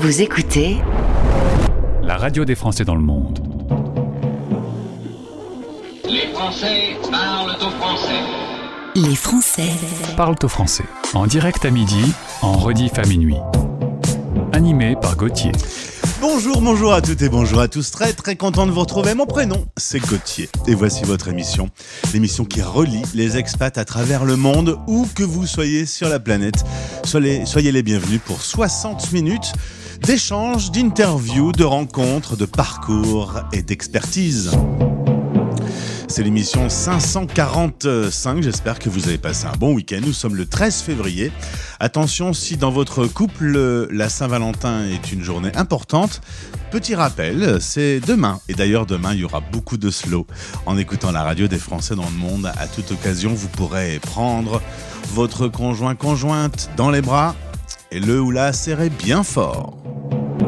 Vous 0.00 0.22
écoutez 0.22 0.76
la 2.04 2.16
radio 2.16 2.44
des 2.44 2.54
Français 2.54 2.84
dans 2.84 2.94
le 2.94 3.00
monde. 3.00 3.40
Les 6.08 6.32
Français 6.32 6.96
parlent 7.10 7.50
au 7.50 7.70
français. 7.70 8.22
Les 8.94 9.16
Français 9.16 9.70
Parlent 10.16 10.36
au 10.40 10.46
français. 10.46 10.84
En 11.14 11.26
direct 11.26 11.64
à 11.64 11.70
midi, 11.70 12.14
en 12.42 12.52
rediff 12.52 12.96
à 12.96 13.06
minuit. 13.06 13.38
Animé 14.52 14.94
par 15.02 15.16
Gauthier. 15.16 15.50
Bonjour, 16.20 16.60
bonjour 16.60 16.92
à 16.92 17.02
toutes 17.02 17.22
et 17.22 17.28
bonjour 17.28 17.60
à 17.60 17.66
tous. 17.66 17.90
Très 17.90 18.12
très 18.12 18.36
content 18.36 18.66
de 18.66 18.70
vous 18.70 18.80
retrouver. 18.80 19.14
Mon 19.14 19.26
prénom, 19.26 19.66
c'est 19.76 19.98
Gauthier. 19.98 20.48
Et 20.68 20.76
voici 20.76 21.02
votre 21.02 21.26
émission. 21.26 21.70
L'émission 22.12 22.44
qui 22.44 22.62
relie 22.62 23.02
les 23.14 23.36
expats 23.36 23.76
à 23.76 23.84
travers 23.84 24.24
le 24.24 24.36
monde, 24.36 24.78
où 24.86 25.08
que 25.12 25.24
vous 25.24 25.46
soyez 25.46 25.86
sur 25.86 26.08
la 26.08 26.20
planète. 26.20 26.64
Soyez, 27.04 27.46
soyez 27.46 27.72
les 27.72 27.82
bienvenus 27.82 28.20
pour 28.24 28.42
60 28.42 29.12
minutes 29.12 29.52
d'échanges, 30.00 30.70
d'interviews, 30.70 31.52
de 31.52 31.64
rencontres, 31.64 32.36
de 32.36 32.44
parcours 32.44 33.40
et 33.52 33.62
d'expertise. 33.62 34.50
C'est 36.08 36.22
l'émission 36.22 36.68
545. 36.68 38.42
J'espère 38.42 38.78
que 38.78 38.88
vous 38.88 39.08
avez 39.08 39.18
passé 39.18 39.46
un 39.46 39.56
bon 39.56 39.74
week-end. 39.74 40.00
Nous 40.04 40.14
sommes 40.14 40.36
le 40.36 40.46
13 40.46 40.80
février. 40.80 41.30
Attention, 41.80 42.32
si 42.32 42.56
dans 42.56 42.70
votre 42.70 43.06
couple, 43.06 43.88
la 43.92 44.08
Saint-Valentin 44.08 44.84
est 44.86 45.12
une 45.12 45.22
journée 45.22 45.54
importante, 45.54 46.22
petit 46.70 46.94
rappel, 46.94 47.58
c'est 47.60 48.00
demain. 48.00 48.40
Et 48.48 48.54
d'ailleurs, 48.54 48.86
demain, 48.86 49.12
il 49.12 49.20
y 49.20 49.24
aura 49.24 49.40
beaucoup 49.40 49.76
de 49.76 49.90
slow. 49.90 50.26
En 50.66 50.78
écoutant 50.78 51.12
la 51.12 51.22
radio 51.22 51.46
des 51.46 51.58
Français 51.58 51.94
dans 51.94 52.08
le 52.08 52.16
monde, 52.16 52.50
à 52.56 52.66
toute 52.66 52.90
occasion, 52.90 53.34
vous 53.34 53.48
pourrez 53.48 54.00
prendre 54.00 54.62
votre 55.12 55.48
conjoint 55.48 55.94
conjointe 55.94 56.70
dans 56.76 56.90
les 56.90 57.02
bras 57.02 57.34
et 57.90 58.00
le 58.00 58.20
ou 58.20 58.30
la 58.30 58.52
serrer 58.52 58.90
bien 58.90 59.22
fort. 59.22 59.76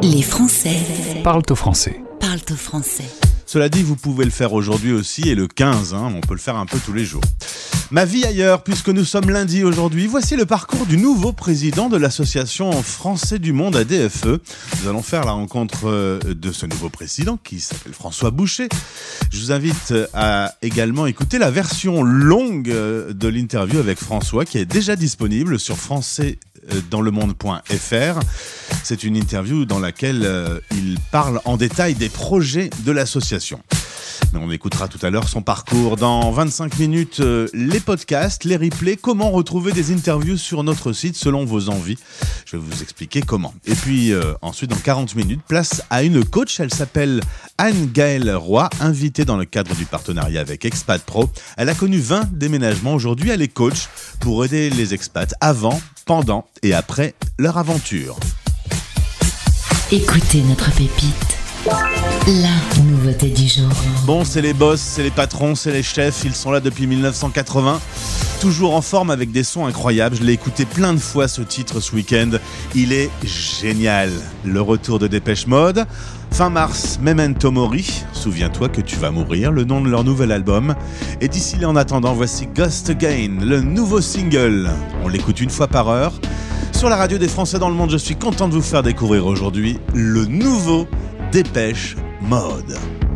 Les 0.03 0.21
Français 0.21 0.77
Parlent 1.23 1.43
au 1.49 1.55
français. 1.55 2.01
parlent 2.19 2.39
au 2.51 2.55
français. 2.55 3.05
Cela 3.45 3.67
dit, 3.67 3.83
vous 3.83 3.95
pouvez 3.95 4.25
le 4.25 4.31
faire 4.31 4.53
aujourd'hui 4.53 4.93
aussi 4.93 5.27
et 5.27 5.35
le 5.35 5.47
15, 5.47 5.93
hein, 5.93 6.13
on 6.15 6.21
peut 6.21 6.33
le 6.33 6.39
faire 6.39 6.55
un 6.55 6.65
peu 6.65 6.79
tous 6.79 6.93
les 6.93 7.03
jours. 7.03 7.23
Ma 7.91 8.05
vie 8.05 8.23
ailleurs, 8.23 8.63
puisque 8.63 8.87
nous 8.87 9.03
sommes 9.03 9.29
lundi 9.29 9.65
aujourd'hui, 9.65 10.07
voici 10.07 10.37
le 10.37 10.45
parcours 10.45 10.85
du 10.85 10.95
nouveau 10.95 11.33
président 11.33 11.89
de 11.89 11.97
l'association 11.97 12.71
Français 12.71 13.37
du 13.37 13.51
Monde 13.51 13.75
ADFE. 13.75 14.39
Nous 14.81 14.89
allons 14.89 15.01
faire 15.01 15.25
la 15.25 15.33
rencontre 15.33 15.89
euh, 15.89 16.19
de 16.19 16.53
ce 16.53 16.65
nouveau 16.65 16.87
président 16.87 17.37
qui 17.43 17.59
s'appelle 17.59 17.91
François 17.91 18.31
Boucher. 18.31 18.69
Je 19.29 19.39
vous 19.41 19.51
invite 19.51 19.93
à 20.13 20.53
également 20.61 21.05
écouter 21.05 21.37
la 21.37 21.51
version 21.51 22.01
longue 22.01 22.69
euh, 22.69 23.11
de 23.11 23.27
l'interview 23.27 23.79
avec 23.79 23.99
François 23.99 24.45
qui 24.45 24.57
est 24.57 24.65
déjà 24.65 24.95
disponible 24.95 25.59
sur 25.59 25.75
français 25.75 26.39
dans 26.89 27.01
le 27.01 27.11
monde.fr. 27.11 28.19
C'est 28.83 29.03
une 29.03 29.15
interview 29.15 29.65
dans 29.65 29.79
laquelle 29.79 30.23
euh, 30.25 30.59
il 30.71 30.97
parle 31.11 31.41
en 31.45 31.57
détail 31.57 31.95
des 31.95 32.09
projets 32.09 32.69
de 32.83 32.91
l'association. 32.91 33.61
On 34.33 34.49
écoutera 34.49 34.87
tout 34.87 35.03
à 35.05 35.09
l'heure 35.09 35.27
son 35.27 35.41
parcours. 35.41 35.97
Dans 35.97 36.31
25 36.31 36.79
minutes, 36.79 37.19
euh, 37.19 37.47
les 37.53 37.79
podcasts, 37.79 38.43
les 38.43 38.57
replays, 38.57 38.95
comment 38.95 39.29
retrouver 39.29 39.71
des 39.71 39.91
interviews 39.93 40.37
sur 40.37 40.63
notre 40.63 40.93
site 40.93 41.15
selon 41.15 41.45
vos 41.45 41.69
envies. 41.69 41.97
Je 42.45 42.57
vais 42.57 42.63
vous 42.63 42.81
expliquer 42.81 43.21
comment. 43.21 43.53
Et 43.65 43.75
puis 43.75 44.13
euh, 44.13 44.33
ensuite, 44.41 44.69
dans 44.69 44.77
40 44.77 45.15
minutes, 45.15 45.41
place 45.47 45.83
à 45.89 46.03
une 46.03 46.23
coach. 46.23 46.59
Elle 46.59 46.73
s'appelle 46.73 47.21
Anne-Gaëlle 47.57 48.33
Roy, 48.35 48.69
invitée 48.79 49.25
dans 49.25 49.37
le 49.37 49.45
cadre 49.45 49.75
du 49.75 49.85
partenariat 49.85 50.41
avec 50.41 50.65
Expat 50.65 51.01
Pro. 51.01 51.29
Elle 51.57 51.69
a 51.69 51.75
connu 51.75 51.99
20 51.99 52.31
déménagements. 52.33 52.93
Aujourd'hui, 52.93 53.29
elle 53.29 53.41
est 53.41 53.47
coach 53.47 53.89
pour 54.19 54.43
aider 54.45 54.69
les 54.69 54.93
expats 54.93 55.33
avant, 55.41 55.79
pendant 56.05 56.47
et 56.63 56.73
après 56.73 57.15
leur 57.37 57.57
aventure. 57.57 58.17
Écoutez 59.91 60.41
notre 60.43 60.71
pépite. 60.71 61.37
La 61.65 62.57
Bon, 64.05 64.23
c'est 64.23 64.41
les 64.41 64.53
boss, 64.53 64.79
c'est 64.79 65.03
les 65.03 65.11
patrons, 65.11 65.55
c'est 65.55 65.71
les 65.71 65.81
chefs, 65.81 66.21
ils 66.23 66.35
sont 66.35 66.51
là 66.51 66.59
depuis 66.59 66.85
1980. 66.85 67.79
Toujours 68.39 68.75
en 68.75 68.81
forme 68.81 69.09
avec 69.09 69.31
des 69.31 69.43
sons 69.43 69.65
incroyables. 69.65 70.15
Je 70.15 70.23
l'ai 70.23 70.33
écouté 70.33 70.65
plein 70.65 70.93
de 70.93 70.99
fois 70.99 71.27
ce 71.27 71.41
titre 71.41 71.79
ce 71.79 71.95
week-end. 71.95 72.31
Il 72.75 72.93
est 72.93 73.09
génial. 73.23 74.11
Le 74.45 74.61
retour 74.61 74.99
de 74.99 75.07
Dépêche 75.07 75.47
Mode. 75.47 75.85
Fin 76.31 76.49
mars, 76.49 76.99
Memento 77.01 77.51
Mori. 77.51 78.03
Souviens-toi 78.13 78.69
que 78.69 78.81
tu 78.81 78.95
vas 78.95 79.11
mourir, 79.11 79.51
le 79.51 79.63
nom 79.63 79.81
de 79.81 79.89
leur 79.89 80.03
nouvel 80.03 80.31
album. 80.31 80.75
Et 81.21 81.27
d'ici 81.27 81.57
là, 81.57 81.69
en 81.69 81.75
attendant, 81.75 82.13
voici 82.13 82.47
Ghost 82.47 82.89
Again, 82.89 83.39
le 83.41 83.61
nouveau 83.61 84.01
single. 84.01 84.69
On 85.03 85.07
l'écoute 85.07 85.39
une 85.39 85.49
fois 85.49 85.67
par 85.67 85.89
heure. 85.89 86.13
Sur 86.71 86.89
la 86.89 86.95
radio 86.95 87.17
des 87.17 87.27
Français 87.27 87.59
dans 87.59 87.69
le 87.69 87.75
monde, 87.75 87.91
je 87.91 87.97
suis 87.97 88.15
content 88.15 88.47
de 88.47 88.53
vous 88.53 88.61
faire 88.61 88.83
découvrir 88.83 89.25
aujourd'hui 89.25 89.79
le 89.93 90.25
nouveau 90.25 90.87
Dépêche 91.31 91.95
Mode. 92.21 93.10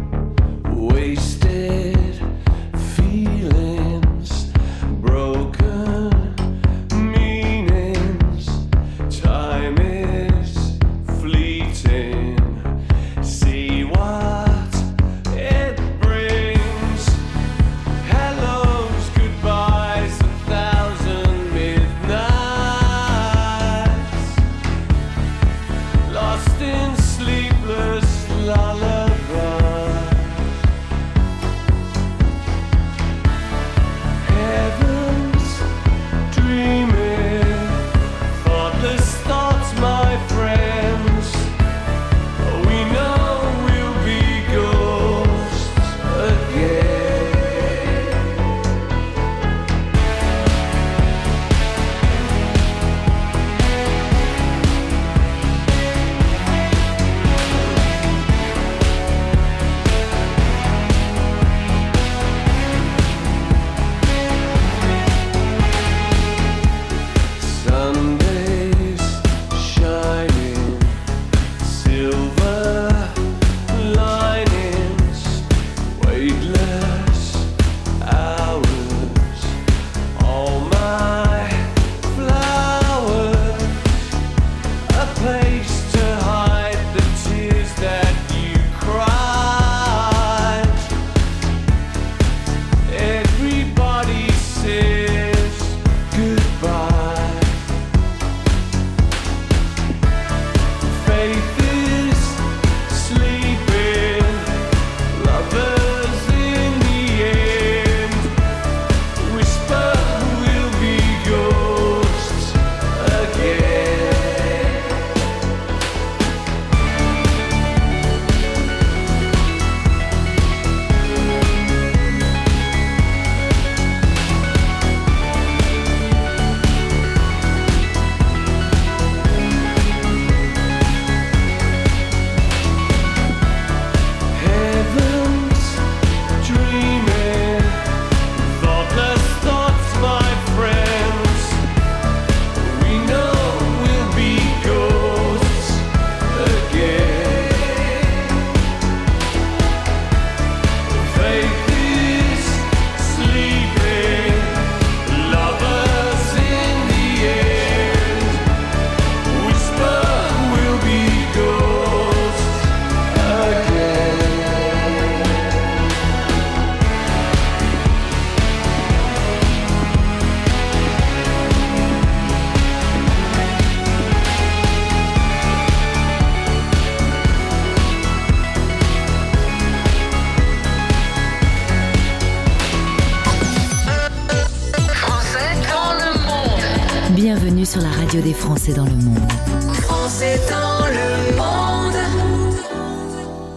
Français 188.40 188.74
dans 188.74 188.86
le 188.86 188.92
monde. 188.92 189.32
Français 189.74 190.40
dans 190.50 190.86
le 190.88 191.36
monde. 191.36 191.96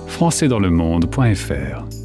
Français 0.07 0.49
dans 0.49 0.59
le 0.59 0.71
monde.fr 0.71 1.98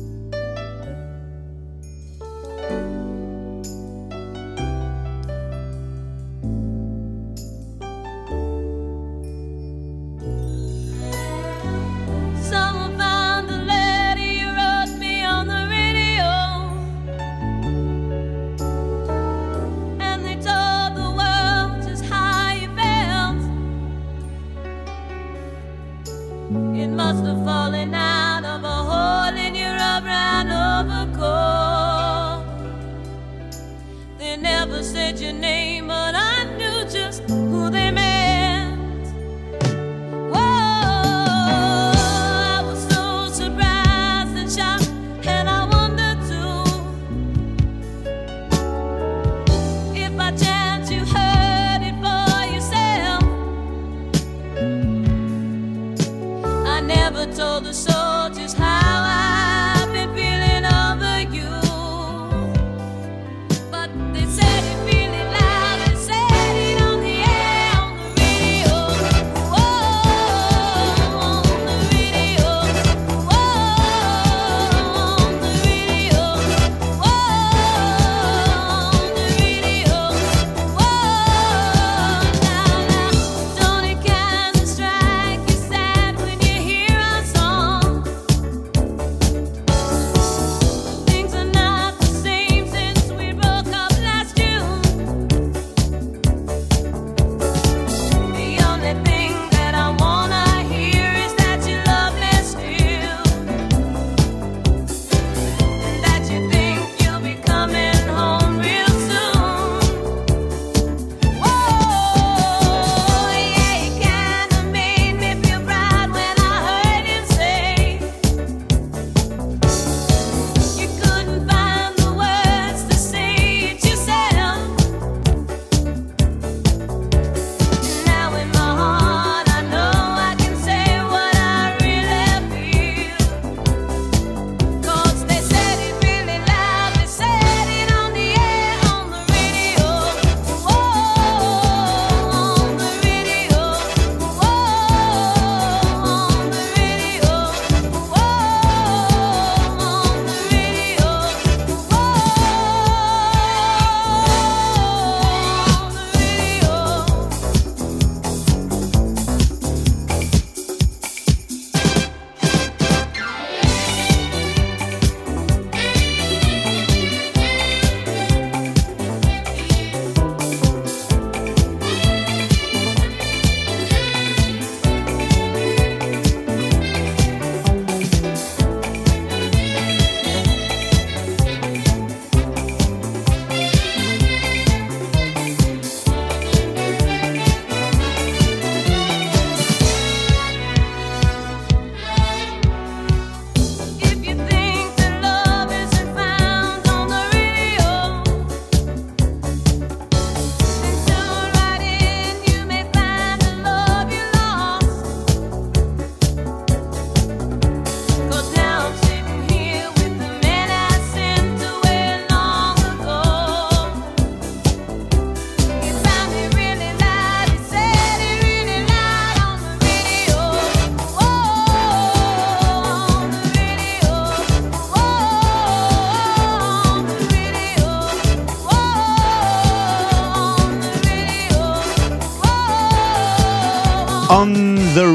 never 57.13 57.31
told 57.35 57.63
the 57.63 57.73
soldiers 57.73 58.53
how. 58.53 58.82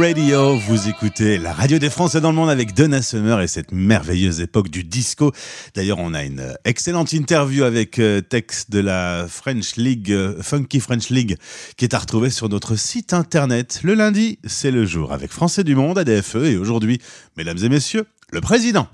Radio, 0.01 0.57
vous 0.57 0.89
écoutez 0.89 1.39
la 1.39 1.53
radio 1.53 1.79
des 1.79 1.91
Français 1.91 2.21
dans 2.21 2.31
le 2.31 2.37
monde 2.37 2.51
avec 2.51 2.73
Donna 2.73 3.03
Summer 3.03 3.41
et 3.41 3.49
cette 3.49 3.73
merveilleuse 3.73 4.41
époque 4.41 4.69
du 4.69 4.85
disco. 4.85 5.33
D'ailleurs, 5.75 5.99
on 5.99 6.15
a 6.15 6.23
une 6.25 6.55
excellente 6.65 7.13
interview 7.13 7.65
avec 7.65 7.99
euh, 7.99 8.21
Tex 8.21 8.71
de 8.71 8.79
la 8.79 9.27
French 9.29 9.77
League, 9.77 10.13
euh, 10.13 10.41
Funky 10.41 10.79
French 10.79 11.11
League, 11.11 11.37
qui 11.77 11.85
est 11.85 11.95
à 11.95 11.99
retrouver 11.99 12.31
sur 12.31 12.49
notre 12.49 12.77
site 12.77 13.13
internet. 13.13 13.81
Le 13.83 13.95
lundi, 13.95 14.39
c'est 14.45 14.71
le 14.71 14.87
jour 14.87 15.13
avec 15.13 15.33
Français 15.33 15.65
du 15.65 15.75
Monde, 15.75 15.99
ADFE, 15.99 16.37
et 16.45 16.57
aujourd'hui, 16.57 17.01
mesdames 17.37 17.59
et 17.63 17.69
messieurs, 17.69 18.07
le 18.31 18.41
président. 18.41 18.87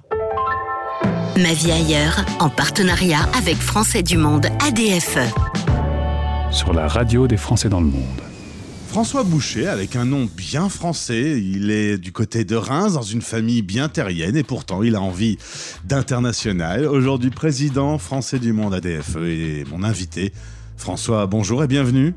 Ma 1.37 1.53
vie 1.53 1.71
ailleurs, 1.71 2.25
en 2.41 2.49
partenariat 2.49 3.29
avec 3.37 3.57
Français 3.57 4.03
du 4.03 4.17
Monde, 4.17 4.47
ADFE. 4.67 5.19
Sur 6.51 6.73
la 6.73 6.89
radio 6.89 7.29
des 7.29 7.37
Français 7.37 7.69
dans 7.69 7.81
le 7.81 7.89
monde. 7.89 8.24
François 8.89 9.25
Boucher, 9.25 9.67
avec 9.67 9.97
un 9.97 10.05
nom 10.05 10.29
bien 10.37 10.69
français, 10.69 11.41
il 11.43 11.71
est 11.71 11.99
du 11.99 12.13
côté 12.13 12.45
de 12.45 12.55
Reims, 12.57 12.95
dans 12.95 13.03
une 13.03 13.23
famille 13.23 13.63
bien 13.63 13.89
terrienne, 13.89 14.37
et 14.37 14.45
pourtant 14.45 14.83
il 14.83 14.95
a 14.95 15.01
envie 15.01 15.37
d'international. 15.85 16.87
Aujourd'hui 16.87 17.31
président 17.31 17.99
français 17.99 18.39
du 18.39 18.53
monde 18.53 18.75
ADFE 18.75 19.17
et 19.17 19.65
mon 19.71 19.83
invité. 19.83 20.33
François, 20.77 21.27
bonjour 21.27 21.65
et 21.65 21.67
bienvenue. 21.67 22.15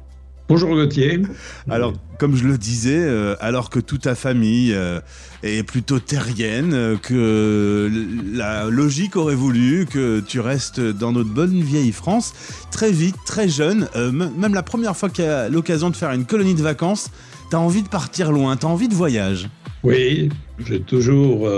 Bonjour 0.49 0.69
Gauthier. 0.69 1.23
Alors, 1.69 1.91
comme 2.17 2.37
je 2.37 2.45
le 2.47 2.57
disais, 2.57 2.97
euh, 2.97 3.35
alors 3.41 3.69
que 3.69 3.81
toute 3.81 4.03
ta 4.03 4.15
famille 4.15 4.73
euh, 4.73 5.01
est 5.43 5.63
plutôt 5.63 5.99
terrienne, 5.99 6.73
euh, 6.73 6.95
que 6.95 7.91
la 8.33 8.69
logique 8.69 9.17
aurait 9.17 9.35
voulu 9.35 9.85
que 9.85 10.21
tu 10.21 10.39
restes 10.39 10.79
dans 10.79 11.11
notre 11.11 11.29
bonne 11.29 11.61
vieille 11.61 11.91
France, 11.91 12.33
très 12.71 12.93
vite, 12.93 13.17
très 13.25 13.49
jeune, 13.49 13.89
même 14.13 14.53
la 14.53 14.63
première 14.63 14.95
fois 14.95 15.09
qu'il 15.09 15.25
y 15.25 15.27
a 15.27 15.49
l'occasion 15.49 15.89
de 15.89 15.97
faire 15.97 16.11
une 16.11 16.25
colonie 16.25 16.55
de 16.55 16.63
vacances, 16.63 17.09
t'as 17.51 17.57
envie 17.57 17.83
de 17.83 17.89
partir 17.89 18.31
loin, 18.31 18.55
t'as 18.55 18.67
envie 18.67 18.87
de 18.87 18.95
voyage. 18.95 19.49
Oui, 19.83 20.29
j'ai 20.65 20.79
toujours 20.79 21.49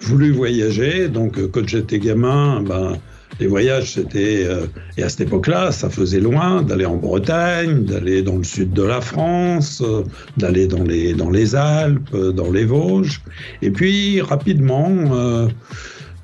voulu 0.00 0.32
voyager. 0.32 1.08
Donc, 1.08 1.40
quand 1.52 1.68
j'étais 1.68 2.00
gamin, 2.00 2.60
ben, 2.62 2.98
les 3.40 3.46
voyages, 3.46 3.92
c'était. 3.92 4.44
euh, 4.46 4.66
et 4.96 5.02
à 5.02 5.08
cette 5.08 5.22
époque-là, 5.22 5.72
ça 5.72 5.90
faisait 5.90 6.20
loin 6.20 6.62
d'aller 6.62 6.86
en 6.86 6.96
Bretagne, 6.96 7.84
d'aller 7.84 8.22
dans 8.22 8.36
le 8.36 8.44
sud 8.44 8.72
de 8.72 8.82
la 8.82 9.00
France, 9.00 9.82
euh, 9.84 10.02
d'aller 10.36 10.66
dans 10.66 10.82
les, 10.82 11.14
dans 11.14 11.30
les 11.30 11.54
Alpes, 11.54 12.08
euh, 12.14 12.32
dans 12.32 12.50
les 12.50 12.64
Vosges. 12.64 13.20
Et 13.62 13.70
puis, 13.70 14.20
rapidement, 14.20 15.48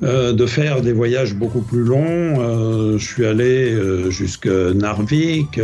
de 0.00 0.46
faire 0.46 0.80
des 0.80 0.92
voyages 0.92 1.34
beaucoup 1.34 1.60
plus 1.60 1.84
longs. 1.84 2.98
Je 2.98 3.04
suis 3.04 3.24
allé 3.24 3.78
jusque 4.10 4.48
Narvik, 4.48 5.60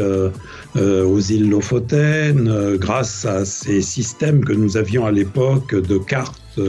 aux 0.76 1.20
îles 1.20 1.50
Lofoten, 1.50 2.76
grâce 2.76 3.24
à 3.24 3.44
ces 3.44 3.80
systèmes 3.82 4.44
que 4.44 4.52
nous 4.52 4.76
avions 4.76 5.06
à 5.06 5.10
l'époque 5.10 5.74
de 5.74 5.98
cartes 5.98 6.60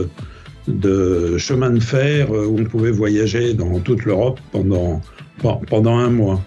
de 0.70 1.38
chemin 1.38 1.72
de 1.72 1.80
fer 1.80 2.32
euh, 2.32 2.46
où 2.46 2.60
on 2.60 2.64
pouvait 2.64 2.92
voyager 2.92 3.54
dans 3.54 3.80
toute 3.80 4.06
l'Europe 4.06 4.40
pendant, 4.52 5.02
pen- 5.42 5.60
pendant 5.68 5.98
un 5.98 6.10
mois. 6.10 6.42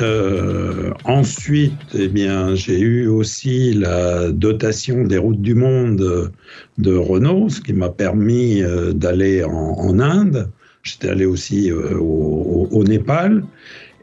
Euh, 0.00 0.92
ensuite, 1.04 1.72
eh 1.94 2.08
bien, 2.08 2.54
j'ai 2.54 2.78
eu 2.78 3.06
aussi 3.06 3.74
la 3.74 4.30
dotation 4.30 5.04
des 5.04 5.18
routes 5.18 5.42
du 5.42 5.54
monde 5.54 6.30
de 6.78 6.94
Renault, 6.94 7.48
ce 7.50 7.60
qui 7.60 7.72
m'a 7.72 7.90
permis 7.90 8.62
euh, 8.62 8.92
d'aller 8.92 9.44
en, 9.44 9.98
Inde. 9.98 10.48
J'étais 10.82 11.08
allé 11.08 11.26
aussi 11.26 11.70
au, 11.72 12.84
Népal, 12.84 13.44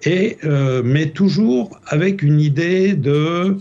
et, 0.05 0.37
mais 0.83 1.09
toujours 1.09 1.79
avec 1.87 2.21
une 2.21 2.39
idée 2.39 2.93
de 2.93 3.57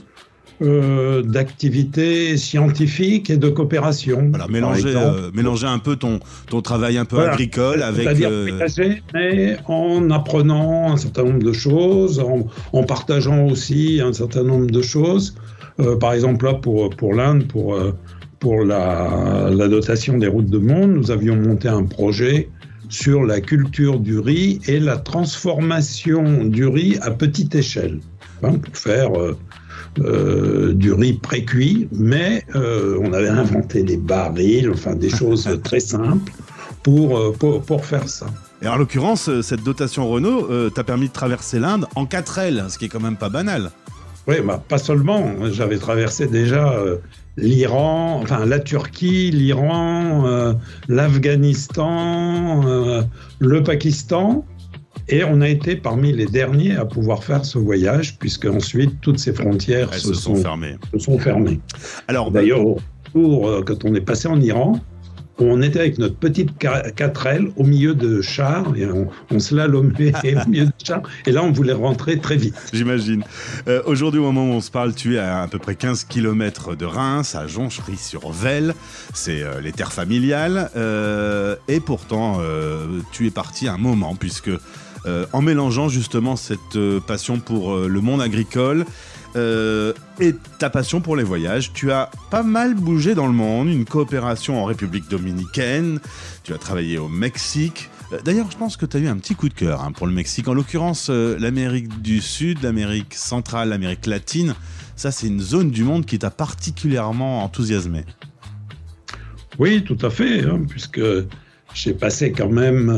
euh, 0.63 1.23
d'activité 1.23 2.37
scientifique 2.37 3.31
et 3.31 3.37
de 3.37 3.49
coopération. 3.49 4.29
Voilà, 4.31 4.49
mélanger, 4.49 4.95
euh, 4.97 5.31
mélanger 5.35 5.67
un 5.67 5.79
peu 5.79 5.97
ton, 5.97 6.21
ton 6.49 6.63
travail 6.63 6.97
un 6.99 7.05
peu 7.05 7.17
Voilà. 7.17 7.33
agricole 7.35 7.83
avec. 7.83 8.05
c'est-à-dire 8.05 8.29
euh, 8.31 8.59
mais 9.15 9.57
en 9.67 10.11
apprenant 10.11 10.93
un 10.93 10.97
certain 10.97 11.25
nombre 11.25 11.43
de 11.43 11.53
choses, 11.53 12.21
en, 12.21 12.47
en 12.73 12.83
partageant 12.85 13.47
aussi 13.47 14.01
un 14.03 14.13
certain 14.13 14.43
nombre 14.45 14.71
de 14.71 14.83
choses. 14.83 15.35
Euh, 15.81 15.97
par 15.97 16.15
exemple, 16.15 16.47
là, 16.47 16.55
pour, 16.55 16.89
pour 16.91 17.13
l'Inde, 17.15 17.47
pour, 17.49 17.79
pour 18.41 18.65
la, 18.65 19.51
la 19.53 19.69
dotation 19.69 20.17
des 20.19 20.27
routes 20.27 20.51
de 20.51 20.59
monde, 20.59 20.93
nous 20.93 21.11
avions 21.11 21.37
monté 21.37 21.69
un 21.69 21.85
projet 21.85 22.49
sur 22.89 23.25
la 23.25 23.41
culture 23.41 23.99
du 23.99 24.19
riz 24.19 24.61
et 24.69 24.79
la 24.79 24.97
transformation 24.97 26.45
du 26.45 26.67
riz 26.67 26.99
à 27.03 27.11
petite 27.11 27.55
échelle, 27.55 27.99
hein, 28.43 28.55
pour 28.55 28.77
faire 28.77 29.19
euh, 29.21 29.37
euh, 29.99 30.73
du 30.73 30.93
riz 30.93 31.15
précuit, 31.15 31.88
mais 31.93 32.45
euh, 32.55 32.99
on 33.03 33.12
avait 33.12 33.29
inventé 33.29 33.83
des 33.83 33.97
barils, 33.97 34.71
enfin 34.71 34.95
des 34.95 35.11
choses 35.21 35.49
très 35.62 35.81
simples 35.81 36.33
pour, 36.83 37.19
euh, 37.19 37.33
pour, 37.33 37.62
pour 37.62 37.85
faire 37.85 38.09
ça. 38.09 38.26
Et 38.62 38.69
en 38.69 38.76
l'occurrence, 38.76 39.31
cette 39.43 39.62
dotation 39.62 40.09
Renault 40.09 40.50
euh, 40.50 40.71
t'a 40.71 40.83
permis 40.83 41.09
de 41.09 41.12
traverser 41.12 41.59
l'Inde 41.59 41.87
en 41.95 42.07
4 42.07 42.38
L, 42.38 42.65
ce 42.69 42.79
qui 42.79 42.87
est 42.87 42.88
quand 42.88 43.03
même 43.03 43.17
pas 43.17 43.29
banal. 43.29 43.71
Oui, 44.26 44.37
bah, 44.45 44.62
pas 44.67 44.79
seulement. 44.79 45.31
J'avais 45.53 45.79
traversé 45.79 46.26
déjà 46.26 46.73
euh, 46.73 46.97
l'Iran, 47.37 48.21
enfin 48.23 48.47
la 48.47 48.59
Turquie, 48.59 49.31
l'Iran, 49.31 50.26
euh, 50.26 50.55
l'Afghanistan, 50.88 52.62
le 53.38 53.62
Pakistan. 53.62 54.45
Et 55.09 55.23
on 55.25 55.41
a 55.41 55.49
été 55.49 55.77
parmi 55.77 56.13
les 56.13 56.27
derniers 56.27 56.75
à 56.77 56.85
pouvoir 56.85 57.23
faire 57.23 57.45
ce 57.45 57.59
voyage, 57.59 58.19
puisque 58.19 58.47
ensuite 58.47 59.01
toutes 59.01 59.19
ces 59.19 59.33
frontières 59.33 59.93
se, 59.95 60.09
se 60.09 60.15
sont 60.15 60.35
sont, 60.35 60.43
fermées. 60.43 60.77
se 60.93 60.99
sont 60.99 61.19
fermées. 61.19 61.61
Alors, 62.09 62.31
D'ailleurs, 62.31 62.67
au 62.67 62.79
retour, 63.05 63.49
euh, 63.49 63.63
quand 63.63 63.85
on 63.85 63.95
est 63.95 64.01
passé 64.01 64.27
en 64.27 64.41
Iran, 64.41 64.81
on 65.39 65.61
était 65.63 65.81
avec 65.81 65.99
notre 65.99 66.17
petite 66.17 66.51
4L 66.59 67.51
au 67.57 67.65
milieu 67.65 67.95
de 67.95 68.23
chars 68.23 68.73
et 68.77 68.87
on, 68.87 69.09
on 69.31 69.39
slalomait 69.39 70.13
au 70.47 70.49
milieu 70.49 70.67
de 70.67 70.73
chars. 70.83 71.03
Et 71.27 71.33
là, 71.33 71.43
on 71.43 71.53
voulait 71.53 71.75
rentrer 71.75 72.19
très 72.19 72.37
vite. 72.37 72.55
J'imagine. 72.73 73.23
Euh, 73.69 73.83
Aujourd'hui, 73.87 74.21
au 74.21 74.25
moment 74.25 74.47
où 74.47 74.55
on 74.55 74.61
se 74.61 74.71
parle, 74.71 74.95
tu 74.95 75.17
es 75.17 75.19
à 75.19 75.43
à 75.43 75.49
peu 75.49 75.59
près 75.59 75.75
15 75.75 76.05
km 76.05 76.75
de 76.75 76.87
Reims, 76.87 77.35
à 77.35 77.47
Jonchery-sur-Velle. 77.47 78.75
C'est 79.13 79.43
euh, 79.43 79.61
les 79.61 79.73
terres 79.73 79.93
familiales. 79.93 80.71
Euh, 80.75 81.57
et 81.69 81.81
pourtant, 81.81 82.41
tu 83.13 83.27
es 83.27 83.31
parti 83.31 83.69
un 83.69 83.77
moment, 83.77 84.15
puisque 84.17 84.51
euh, 85.07 85.25
en 85.33 85.41
mélangeant 85.41 85.89
justement 85.89 86.35
cette 86.35 86.75
euh, 86.75 86.99
passion 86.99 87.39
pour 87.39 87.75
euh, 87.75 87.89
le 87.89 88.01
monde 88.01 88.21
agricole 88.21 88.85
et 90.19 90.35
ta 90.59 90.71
passion 90.71 91.03
pour 91.03 91.15
les 91.15 91.23
voyages, 91.23 91.75
tu 91.75 91.93
as 91.93 92.11
pas 92.31 92.43
mal 92.43 92.73
bougé 92.73 93.15
dans 93.15 93.27
le 93.27 93.35
monde. 93.35 93.69
Une 93.69 93.85
coopération 93.85 94.63
en 94.63 94.65
République 94.65 95.11
dominicaine. 95.11 96.01
Tu 96.43 96.55
as 96.55 96.57
travaillé 96.57 96.97
au 96.97 97.09
Mexique. 97.09 97.91
D'ailleurs, 98.25 98.51
je 98.51 98.57
pense 98.57 98.79
que 98.79 98.87
tu 98.87 98.97
as 98.97 99.01
eu 99.01 99.09
un 99.09 99.19
petit 99.19 99.35
coup 99.35 99.51
de 99.51 99.55
cœur 99.55 99.83
hein, 99.83 99.93
pour 99.93 100.07
le 100.07 100.15
Mexique. 100.15 100.49
En 100.49 100.55
l'occurrence, 100.55 101.11
l'Amérique 101.11 102.01
du 102.01 102.23
Sud, 102.23 102.63
l'Amérique 102.63 103.13
centrale, 103.13 103.69
l'Amérique 103.69 104.07
latine. 104.07 104.55
Ça, 104.95 105.11
c'est 105.11 105.27
une 105.27 105.41
zone 105.41 105.71
du 105.71 105.85
monde 105.85 106.07
qui 106.07 106.19
t'a 106.19 106.31
particulièrement 106.31 107.45
enthousiasmé. 107.45 108.07
Oui, 109.59 109.85
tout 109.85 109.99
à 110.01 110.09
fait, 110.09 110.47
hein, 110.47 110.63
puisque 110.67 111.03
j'ai 111.75 111.93
passé 111.93 112.33
quand 112.33 112.49
même 112.49 112.89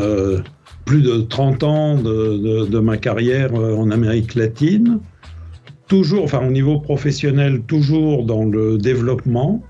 plus 0.89 1.03
de 1.03 1.19
30 1.19 1.63
ans 1.65 1.95
de, 1.97 2.79
ma 2.79 2.97
carrière 2.97 3.55
euh, 3.55 3.77
en 3.77 3.91
Amérique 3.91 4.35
latine, 4.35 5.01
toujours, 5.87 6.25
enfin 6.25 6.41
au 6.47 6.51
niveau 6.51 6.81
professionnel, 6.81 7.61
toujours 7.67 8.25
dans 8.25 8.47
le 8.47 8.79
développement, 8.79 9.63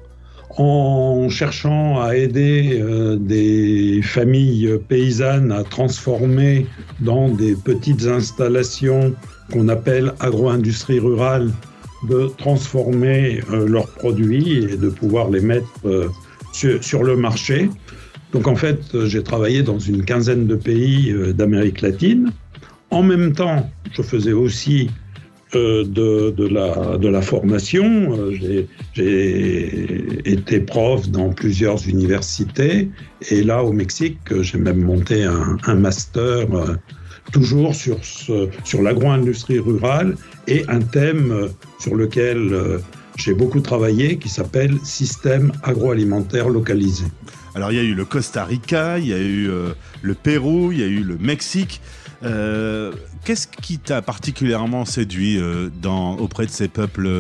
en 0.59 1.29
cherchant 1.29 2.01
à 2.01 2.15
aider 2.15 2.79
euh, 2.81 3.17
des 3.17 4.01
familles 4.05 4.79
paysannes 4.87 5.51
à 5.51 5.65
transformer 5.65 6.67
dans 7.01 7.29
des 7.29 7.57
petites 7.57 8.07
installations 8.07 9.13
qu'on 9.53 9.67
appelle 9.69 10.13
agro-industrie 10.21 11.01
rurale, 11.01 11.51
de 12.09 12.31
transformer 12.39 13.41
euh, 13.51 13.67
leurs 13.67 13.89
produits 13.89 14.59
et 14.73 14.77
de 14.77 14.89
pouvoir 14.89 15.31
les 15.31 15.41
mettre 15.41 15.67
sur 16.53 17.03
le 17.03 17.17
marché. 17.17 17.71
Donc 18.33 18.47
en 18.47 18.57
fait, 18.57 18.81
euh, 18.95 19.07
j'ai 19.07 19.23
travaillé 19.23 19.63
dans 19.63 19.79
une 19.79 20.05
quinzaine 20.05 20.47
de 20.47 20.55
pays 20.55 21.11
euh, 21.13 21.33
d'Amérique 21.33 21.81
latine. 21.81 22.31
En 22.91 23.03
même 23.03 23.33
temps, 23.33 23.71
je 23.93 24.03
faisais 24.03 24.33
aussi 24.33 24.91
euh, 25.55 25.85
de, 25.85 26.47
la, 27.09 27.23
formation. 27.23 28.31
J'ai- 28.33 28.69
été 30.25 30.61
prof 30.61 31.09
dans 31.09 31.31
plusieurs 31.31 31.89
universités. 31.89 32.91
Et 33.31 33.43
là, 33.43 33.65
au 33.65 33.73
Mexique, 33.73 34.19
j'ai 34.43 34.59
même 34.59 34.83
monté 34.83 35.25
un, 35.25 35.75
master 35.75 36.47
toujours 37.33 37.75
sur, 37.75 37.99
sur 38.05 38.83
l'agro-industrie 38.83 39.59
rurale 39.59 40.17
et 40.47 40.65
un 40.69 40.81
thème 40.81 41.49
sur 41.79 41.95
lequel 41.95 42.81
j'ai 43.17 43.35
beaucoup 43.35 43.61
travaillé 43.61 44.19
qui 44.19 44.29
s'appelle 44.29 44.75
système 44.85 45.53
agroalimentaire 45.63 46.49
localisé. 46.49 47.05
Alors, 47.59 47.73
il 47.73 47.77
y 47.77 47.81
a 47.81 47.83
eu 47.83 47.95
le 47.95 48.05
Costa 48.05 48.45
Rica, 48.45 49.01
il 49.01 49.09
y 49.09 49.13
a 49.13 49.19
eu 49.19 49.51
euh, 49.51 49.71
le 50.01 50.15
Pérou, 50.15 50.71
il 50.71 50.79
y 50.79 50.85
a 50.85 50.87
eu 50.87 51.03
le 51.03 51.19
Mexique. 51.19 51.81
Euh, 52.23 52.93
Qu'est-ce 53.25 53.49
qui 53.49 53.81
t'a 53.81 54.01
particulièrement 54.01 54.85
séduit 54.85 55.41
euh, 55.41 55.69
dans, 55.83 56.17
auprès 56.19 56.47
de 56.47 56.53
ces 56.53 56.69
peuples 56.69 57.11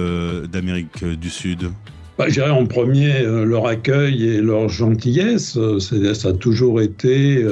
d'Amérique 0.46 1.04
du 1.04 1.28
Sud? 1.28 1.72
Bah, 2.18 2.26
je 2.28 2.34
dirais 2.34 2.50
en 2.50 2.66
premier 2.66 3.24
leur 3.24 3.66
accueil 3.66 4.28
et 4.28 4.40
leur 4.40 4.68
gentillesse. 4.68 5.58
Ça 5.80 6.28
a 6.28 6.32
toujours 6.32 6.80
été 6.80 7.44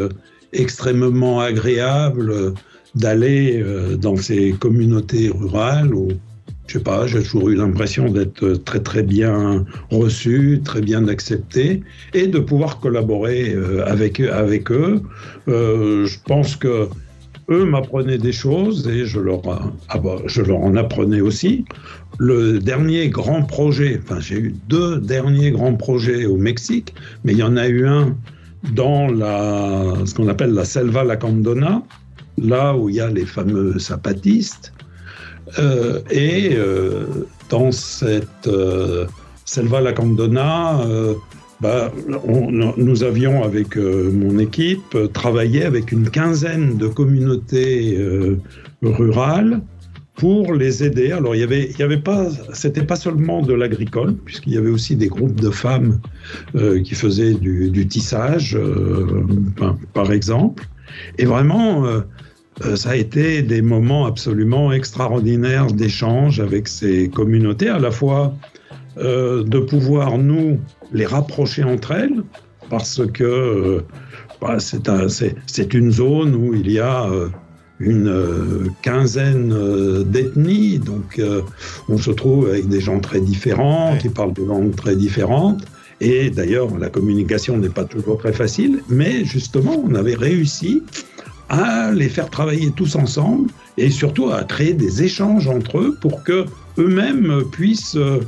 extrêmement 0.52 1.40
agréable 1.40 2.54
d'aller 2.94 3.64
dans 3.98 4.16
ces 4.16 4.52
communautés 4.52 5.28
rurales 5.28 5.92
je 6.66 6.74
sais 6.74 6.84
pas, 6.84 7.06
j'ai 7.06 7.22
toujours 7.22 7.50
eu 7.50 7.54
l'impression 7.54 8.10
d'être 8.10 8.54
très 8.64 8.80
très 8.80 9.02
bien 9.02 9.64
reçu, 9.90 10.60
très 10.64 10.80
bien 10.80 11.06
accepté 11.08 11.82
et 12.12 12.26
de 12.26 12.38
pouvoir 12.38 12.80
collaborer 12.80 13.54
euh, 13.54 13.86
avec, 13.86 14.20
avec 14.20 14.70
eux. 14.70 15.02
Euh, 15.48 16.06
je 16.06 16.18
pense 16.26 16.56
que 16.56 16.88
eux 17.48 17.64
m'apprenaient 17.64 18.18
des 18.18 18.32
choses 18.32 18.88
et 18.88 19.06
je 19.06 19.20
leur, 19.20 19.42
ah 19.88 19.98
bah, 19.98 20.16
je 20.26 20.42
leur 20.42 20.58
en 20.58 20.74
apprenais 20.76 21.20
aussi. 21.20 21.64
Le 22.18 22.58
dernier 22.58 23.08
grand 23.08 23.42
projet, 23.42 24.00
enfin 24.02 24.18
j'ai 24.18 24.36
eu 24.36 24.54
deux 24.68 24.98
derniers 24.98 25.52
grands 25.52 25.74
projets 25.74 26.26
au 26.26 26.36
Mexique, 26.36 26.94
mais 27.24 27.32
il 27.32 27.38
y 27.38 27.44
en 27.44 27.56
a 27.56 27.68
eu 27.68 27.86
un 27.86 28.16
dans 28.74 29.06
la, 29.06 29.94
ce 30.04 30.14
qu'on 30.14 30.26
appelle 30.26 30.52
la 30.52 30.64
Selva 30.64 31.04
Lacandona, 31.04 31.82
là 32.38 32.76
où 32.76 32.88
il 32.88 32.96
y 32.96 33.00
a 33.00 33.08
les 33.08 33.24
fameux 33.24 33.78
zapatistes. 33.78 34.72
Euh, 35.58 36.00
et 36.10 36.50
euh, 36.54 37.06
dans 37.48 37.72
cette 37.72 38.46
euh, 38.46 39.06
Selva 39.44 39.80
Lacandona, 39.80 40.80
euh, 40.80 41.14
bah, 41.60 41.90
nous 42.76 43.02
avions 43.02 43.42
avec 43.42 43.76
mon 43.76 44.38
équipe 44.38 44.94
travaillé 45.14 45.64
avec 45.64 45.90
une 45.90 46.10
quinzaine 46.10 46.76
de 46.76 46.86
communautés 46.86 47.98
rurales 48.82 49.62
pour 50.16 50.52
les 50.52 50.84
aider. 50.84 51.12
Alors 51.12 51.34
il 51.34 51.40
y 51.40 51.44
avait, 51.44 51.70
il 51.70 51.78
y 51.78 51.82
avait 51.82 51.96
pas, 51.96 52.28
c'était 52.52 52.82
pas 52.82 52.96
seulement 52.96 53.40
de 53.40 53.54
l'agricole, 53.54 54.16
puisqu'il 54.16 54.52
y 54.52 54.58
avait 54.58 54.68
aussi 54.68 54.96
des 54.96 55.08
groupes 55.08 55.40
de 55.40 55.48
femmes 55.48 55.98
qui 56.84 56.94
faisaient 56.94 57.32
du, 57.32 57.88
tissage, 57.88 58.58
par, 59.94 60.12
exemple. 60.12 60.68
Et 61.16 61.24
vraiment, 61.24 61.86
ça 62.74 62.90
a 62.90 62.96
été 62.96 63.42
des 63.42 63.62
moments 63.62 64.06
absolument 64.06 64.72
extraordinaires 64.72 65.66
d'échange 65.66 66.40
avec 66.40 66.68
ces 66.68 67.08
communautés, 67.08 67.68
à 67.68 67.78
la 67.78 67.90
fois 67.90 68.34
euh, 68.98 69.42
de 69.44 69.58
pouvoir 69.58 70.16
nous 70.18 70.58
les 70.92 71.04
rapprocher 71.06 71.62
entre 71.64 71.92
elles, 71.92 72.22
parce 72.70 73.02
que 73.12 73.24
euh, 73.24 73.80
bah, 74.40 74.56
c'est 74.58 74.88
un- 74.88 75.08
c'est 75.08 75.34
c'est 75.46 75.74
une 75.74 75.90
zone 75.92 76.34
où 76.34 76.54
il 76.54 76.70
y 76.70 76.78
a 76.78 77.04
euh, 77.10 77.28
une 77.78 78.08
euh, 78.08 78.68
quinzaine 78.82 79.52
euh, 79.52 80.02
d'ethnies, 80.02 80.78
donc 80.78 81.18
euh, 81.18 81.42
on 81.90 81.98
se 81.98 82.10
trouve 82.10 82.48
avec 82.48 82.68
des 82.68 82.80
gens 82.80 83.00
très 83.00 83.20
différents, 83.20 83.92
Ouais. 83.92 83.98
qui 83.98 84.08
parlent 84.08 84.32
des 84.32 84.46
langues 84.46 84.74
très 84.74 84.96
différentes. 84.96 85.62
Et 86.00 86.30
d'ailleurs, 86.30 86.76
la 86.78 86.88
communication 86.90 87.56
n'est 87.58 87.68
pas 87.80 87.84
toujours 87.84 88.18
très 88.18 88.32
facile, 88.32 88.80
mais 88.88 89.24
justement, 89.24 89.82
on 89.86 89.94
avait 89.94 90.14
réussi 90.14 90.82
à 91.48 91.92
les 91.92 92.08
faire 92.08 92.30
travailler 92.30 92.70
tous 92.72 92.96
ensemble 92.96 93.50
et 93.78 93.90
surtout 93.90 94.30
à 94.30 94.42
créer 94.44 94.74
des 94.74 95.02
échanges 95.02 95.48
entre 95.48 95.78
eux 95.78 95.98
pour 96.00 96.22
que 96.24 96.46
eux-mêmes 96.78 97.42
puissent 97.52 97.96
euh, 97.96 98.20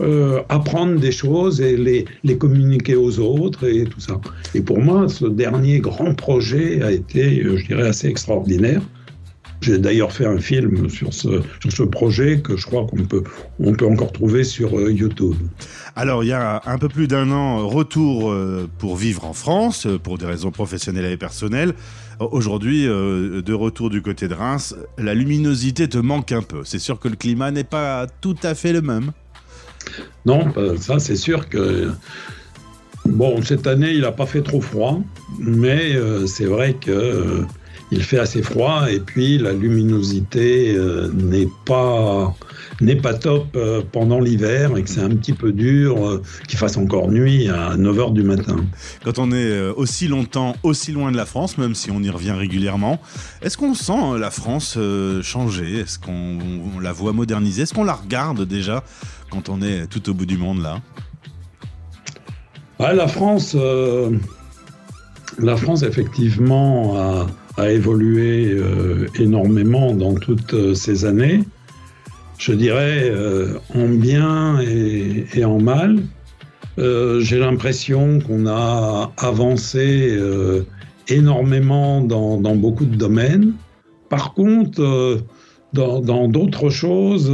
euh, 0.00 0.40
apprendre 0.48 0.98
des 0.98 1.12
choses 1.12 1.60
et 1.60 1.76
les, 1.76 2.06
les 2.24 2.38
communiquer 2.38 2.96
aux 2.96 3.18
autres 3.18 3.68
et 3.68 3.84
tout 3.84 4.00
ça. 4.00 4.20
Et 4.54 4.60
pour 4.60 4.80
moi, 4.80 5.08
ce 5.08 5.26
dernier 5.26 5.80
grand 5.80 6.14
projet 6.14 6.82
a 6.82 6.90
été, 6.90 7.42
euh, 7.42 7.56
je 7.58 7.66
dirais, 7.66 7.88
assez 7.88 8.08
extraordinaire. 8.08 8.80
J'ai 9.60 9.76
d'ailleurs 9.76 10.10
fait 10.10 10.24
un 10.24 10.38
film 10.38 10.88
sur 10.88 11.12
ce, 11.12 11.42
sur 11.60 11.70
ce 11.70 11.82
projet 11.82 12.40
que 12.40 12.56
je 12.56 12.64
crois 12.64 12.86
qu'on 12.86 13.04
peut, 13.04 13.24
on 13.58 13.74
peut 13.74 13.86
encore 13.86 14.10
trouver 14.10 14.42
sur 14.42 14.72
YouTube. 14.90 15.34
Alors, 15.96 16.24
il 16.24 16.28
y 16.28 16.32
a 16.32 16.62
un 16.64 16.78
peu 16.78 16.88
plus 16.88 17.06
d'un 17.06 17.30
an, 17.30 17.68
retour 17.68 18.34
pour 18.78 18.96
vivre 18.96 19.26
en 19.26 19.34
France, 19.34 19.86
pour 20.02 20.16
des 20.16 20.24
raisons 20.24 20.50
professionnelles 20.50 21.12
et 21.12 21.18
personnelles. 21.18 21.74
Aujourd'hui, 22.20 22.86
euh, 22.86 23.40
de 23.40 23.54
retour 23.54 23.88
du 23.88 24.02
côté 24.02 24.28
de 24.28 24.34
Reims, 24.34 24.76
la 24.98 25.14
luminosité 25.14 25.88
te 25.88 25.96
manque 25.96 26.32
un 26.32 26.42
peu. 26.42 26.64
C'est 26.64 26.78
sûr 26.78 27.00
que 27.00 27.08
le 27.08 27.16
climat 27.16 27.50
n'est 27.50 27.64
pas 27.64 28.06
tout 28.20 28.36
à 28.42 28.54
fait 28.54 28.74
le 28.74 28.82
même. 28.82 29.12
Non, 30.26 30.52
euh, 30.58 30.76
ça 30.76 30.98
c'est 30.98 31.16
sûr 31.16 31.48
que 31.48 31.90
bon 33.06 33.42
cette 33.42 33.66
année 33.66 33.92
il 33.92 34.02
n'a 34.02 34.12
pas 34.12 34.26
fait 34.26 34.42
trop 34.42 34.60
froid, 34.60 35.00
mais 35.38 35.96
euh, 35.96 36.26
c'est 36.26 36.44
vrai 36.44 36.74
que 36.74 36.90
euh, 36.90 37.42
il 37.92 38.02
fait 38.02 38.18
assez 38.18 38.42
froid 38.42 38.90
et 38.90 39.00
puis 39.00 39.38
la 39.38 39.52
luminosité 39.52 40.74
euh, 40.76 41.10
n'est 41.12 41.48
pas 41.66 42.34
n'est 42.80 42.96
pas 42.96 43.14
top 43.14 43.48
euh, 43.56 43.82
pendant 43.92 44.20
l'hiver 44.20 44.76
et 44.76 44.82
que 44.82 44.88
c'est 44.88 45.02
un 45.02 45.10
petit 45.10 45.32
peu 45.32 45.52
dur 45.52 46.06
euh, 46.06 46.22
qu'il 46.48 46.58
fasse 46.58 46.76
encore 46.76 47.10
nuit 47.10 47.48
à 47.48 47.76
9h 47.76 48.12
du 48.12 48.22
matin. 48.22 48.56
Quand 49.04 49.18
on 49.18 49.32
est 49.32 49.60
aussi 49.70 50.08
longtemps, 50.08 50.56
aussi 50.62 50.92
loin 50.92 51.10
de 51.12 51.16
la 51.16 51.26
France, 51.26 51.58
même 51.58 51.74
si 51.74 51.90
on 51.90 52.00
y 52.00 52.10
revient 52.10 52.30
régulièrement, 52.32 53.00
est-ce 53.42 53.58
qu'on 53.58 53.74
sent 53.74 54.18
la 54.18 54.30
France 54.30 54.78
changer? 55.22 55.80
Est-ce 55.80 55.98
qu'on 55.98 56.38
on 56.76 56.80
la 56.80 56.92
voit 56.92 57.12
moderniser? 57.12 57.62
Est-ce 57.62 57.74
qu'on 57.74 57.84
la 57.84 57.94
regarde 57.94 58.46
déjà 58.46 58.84
quand 59.30 59.48
on 59.48 59.60
est 59.60 59.86
tout 59.86 60.08
au 60.08 60.14
bout 60.14 60.26
du 60.26 60.38
monde 60.38 60.62
là? 60.62 60.80
Ouais, 62.78 62.94
la 62.94 63.08
France, 63.08 63.54
la 65.38 65.56
France 65.56 65.82
effectivement 65.82 66.96
a, 66.96 67.26
a 67.56 67.70
évolué 67.70 68.52
euh, 68.52 69.06
énormément 69.18 69.94
dans 69.94 70.14
toutes 70.14 70.54
euh, 70.54 70.74
ces 70.74 71.04
années. 71.04 71.40
Je 72.38 72.52
dirais 72.52 73.10
euh, 73.10 73.58
en 73.74 73.88
bien 73.88 74.60
et, 74.60 75.44
en 75.44 75.60
mal. 75.60 76.00
J'ai 76.78 77.38
l'impression 77.38 78.20
qu'on 78.20 78.46
a 78.46 79.12
avancé 79.18 80.18
énormément 81.08 82.00
dans, 82.00 82.56
beaucoup 82.56 82.86
de 82.86 82.96
domaines. 82.96 83.52
Par 84.08 84.32
contre, 84.32 85.20
dans 85.74 86.28
d'autres 86.28 86.70
choses, 86.70 87.30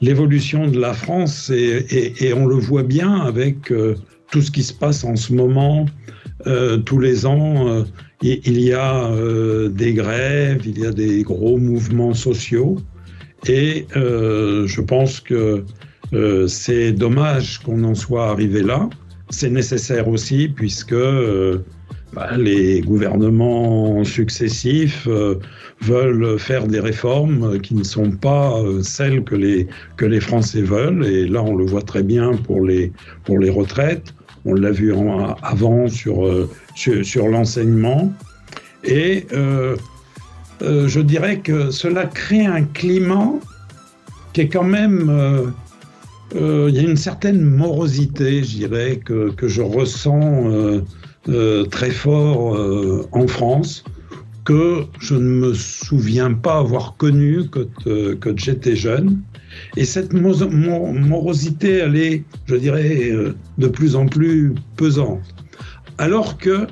l'évolution 0.00 0.68
de 0.68 0.78
la 0.78 0.92
France 0.92 1.50
et, 1.50 2.32
on 2.36 2.46
le 2.46 2.54
voit 2.54 2.84
bien 2.84 3.16
avec 3.16 3.72
tout 4.30 4.42
ce 4.42 4.52
qui 4.52 4.62
se 4.62 4.72
passe 4.72 5.02
en 5.02 5.16
ce 5.16 5.32
moment. 5.32 5.86
Tous 6.84 7.00
les 7.00 7.26
ans, 7.26 7.84
il 8.22 8.60
y 8.60 8.72
a 8.72 9.06
euh, 9.06 9.68
des 9.68 9.94
grèves, 9.94 10.62
il 10.66 10.78
y 10.78 10.86
a 10.86 10.92
des 10.92 11.22
gros 11.22 11.56
mouvements 11.56 12.14
sociaux 12.14 12.76
et 13.46 13.86
euh, 13.96 14.66
je 14.66 14.80
pense 14.82 15.20
que 15.20 15.64
euh, 16.12 16.46
c'est 16.46 16.92
dommage 16.92 17.60
qu'on 17.60 17.82
en 17.84 17.94
soit 17.94 18.28
arrivé 18.28 18.62
là. 18.62 18.90
C'est 19.30 19.48
nécessaire 19.48 20.08
aussi 20.08 20.48
puisque 20.48 20.94
bah, 22.12 22.36
les 22.36 22.80
gouvernements 22.82 24.02
successifs 24.04 25.08
veulent 25.80 26.38
faire 26.38 26.66
des 26.66 26.80
réformes 26.80 27.60
qui 27.60 27.74
ne 27.74 27.84
sont 27.84 28.10
pas 28.10 28.60
celles 28.82 29.22
que 29.22 29.36
les, 29.36 29.68
que 29.96 30.04
les 30.04 30.20
Français 30.20 30.62
veulent. 30.62 31.06
Et 31.06 31.28
là, 31.28 31.44
on 31.44 31.54
le 31.54 31.64
voit 31.64 31.82
très 31.82 32.02
bien 32.02 32.32
pour 32.32 32.66
les, 32.66 32.92
pour 33.24 33.38
les 33.38 33.50
retraites. 33.50 34.12
On 34.44 34.54
l'a 34.54 34.70
vu 34.70 34.92
en- 34.92 35.34
avant 35.42 35.88
sur, 35.88 36.26
euh, 36.26 36.48
sur, 36.74 37.04
sur 37.04 37.28
l'enseignement. 37.28 38.12
Et 38.84 39.26
euh, 39.32 39.76
euh, 40.62 40.88
je 40.88 41.00
dirais 41.00 41.38
que 41.40 41.70
cela 41.70 42.06
crée 42.06 42.46
un 42.46 42.62
climat 42.62 43.32
qui 44.32 44.42
est 44.42 44.48
quand 44.48 44.64
même... 44.64 45.52
il 46.34 46.74
y 46.74 46.78
a 46.78 46.82
une 46.82 46.96
certaine 46.96 47.40
morosité, 47.40 48.44
je 48.44 48.56
dirais, 48.58 49.00
que, 49.04 49.30
que 49.32 49.48
je 49.48 49.62
ressens 49.62 50.80
très 51.70 51.90
fort 51.90 52.56
en 53.10 53.26
France, 53.26 53.82
que 54.44 54.84
je 55.00 55.14
ne 55.14 55.20
me 55.20 55.54
souviens 55.54 56.32
pas 56.32 56.58
avoir 56.58 56.96
connu 56.96 57.44
quand, 57.50 57.86
euh, 57.86 58.16
quand 58.18 58.38
j'étais 58.38 58.76
jeune. 58.76 59.20
Et 59.76 59.84
cette 59.84 60.12
mo- 60.12 60.34
mo- 60.48 60.92
morosité, 60.92 61.78
elle 61.78 61.96
est, 61.96 62.24
je 62.46 62.54
dirais, 62.56 63.10
euh, 63.10 63.34
de 63.58 63.66
plus 63.68 63.96
en 63.96 64.06
plus 64.06 64.54
pesante. 64.76 65.20
Alors 65.98 66.38
que, 66.38 66.66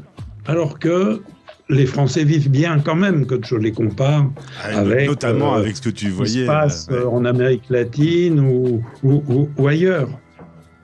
alors 0.47 0.79
que 0.79 1.21
les 1.69 1.85
Français 1.87 2.25
vivent 2.25 2.51
bien 2.51 2.79
quand 2.79 2.95
même, 2.97 3.27
quand 3.27 3.45
je 3.45 3.57
les 3.57 3.73
compare 3.73 4.31
Avec, 4.65 5.07
Notamment 5.09 5.55
euh, 5.55 5.59
avec 5.59 5.77
ce 5.77 5.83
que 5.83 5.91
tu 5.91 6.07
qui 6.07 6.11
se 6.13 6.17
voyais. 6.17 6.47
passe 6.47 6.89
en 7.13 7.25
Amérique 7.27 7.65
latine 7.69 8.41
ou, 8.41 8.83
ou- 9.03 9.23
ou- 9.29 9.49
ou 9.59 9.67
ailleurs. 9.69 10.09